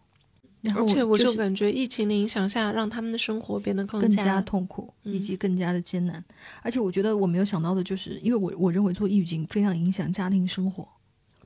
[0.76, 6.24] 而且我就感觉疫情的影响下，让他们的生活变得更加痛苦，以及更加的艰难。
[6.62, 10.88] 而且我觉得我没有想到的就是，因为我我认为做狱警非常影响家庭生活。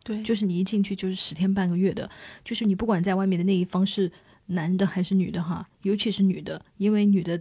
[0.03, 2.09] 对，就是你一进去就是十天半个月的，
[2.43, 4.11] 就是你不管在外面的那一方是
[4.47, 7.39] 男的还是女的哈，尤其是女的，因为女的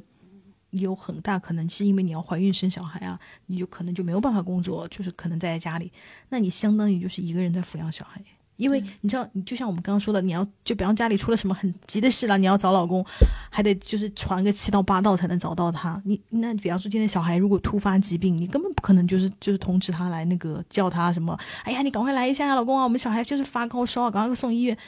[0.71, 5.91] 有很大可能是因为你要怀孕生小孩啊，你就可能就没有办法工作，就是可能在家里，
[6.29, 8.23] 那你相当于就是一个人在抚养小孩。
[8.63, 13.05] 因为你知道，你就像我们刚刚说的，你要就比方家里出了什么很急的事了，你要找老公，
[13.51, 16.01] 还得就是传个七道八道才能找到他。
[16.05, 24.79] 你那比方说今天小孩如果突发疾病，你根本不可能就是就是通知他来那个叫他什么，哎呀，你赶快来一下呀，老公啊，我们小孩就是发高烧，赶快送医院，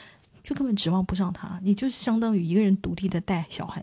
[0.43, 1.59] 就根本指望不上他。
[1.61, 3.81] 你就是相当于一个人独立的带小孩，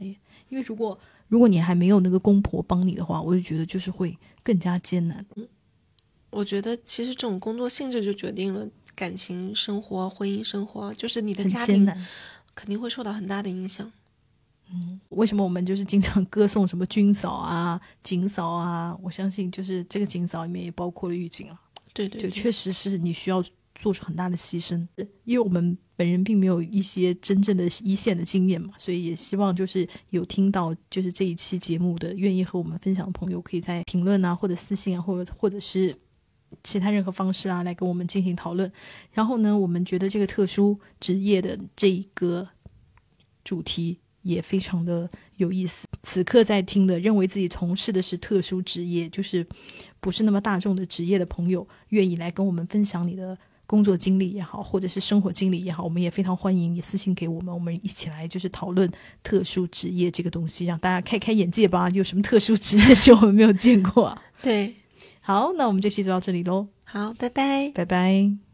[0.48, 5.24] 因为如果如果你还没有那个公婆帮你的话，我就觉得就是会更加艰难。
[6.30, 8.66] 我觉得其实这种工作性质就决定了。
[9.02, 11.84] 感情生活、婚姻生活，就是你的家庭
[12.54, 13.90] 肯定会受到很大的影响。
[14.70, 18.96] 嗯，为什么我们就是经常歌颂什么军嫂啊、警嫂啊？
[19.02, 21.60] 我相信就是这个警嫂里面也包括了狱警啊。
[21.92, 23.44] 对对对，确实是你需要
[23.74, 24.86] 做出很大的牺牲，
[25.24, 35.98] 因为我们本人并没有一些真正的一线的经验嘛，所以也希望就是有听到就是这一期节目的愿意和我们分享的朋友，可以在评论啊，或者私信啊，或者或者是
[36.62, 38.70] 其他任何方式啊，来跟我们进行讨论。
[39.12, 42.48] 然后呢，我们觉得这个特殊职业的这一个
[43.44, 45.86] 主题也非常的有意思。
[46.02, 49.46] 此刻在听的，认为自己从事的是特殊职业，就是
[50.00, 58.90] 不是那么大众的职业的朋友，愿意来跟我们分享你的工作经历也好，或者是生活经历也好，我们也非常欢迎你私信给我们，我们一起来就是讨论
[59.22, 61.88] 特殊职业这个东西，让大家开开眼界吧。
[61.90, 64.22] 有什么特殊职业是我们没有见过啊？
[64.42, 64.74] 对，
[65.24, 67.70] 好，那我们这期就到这里喽，好，拜拜。
[67.72, 68.51] 拜拜。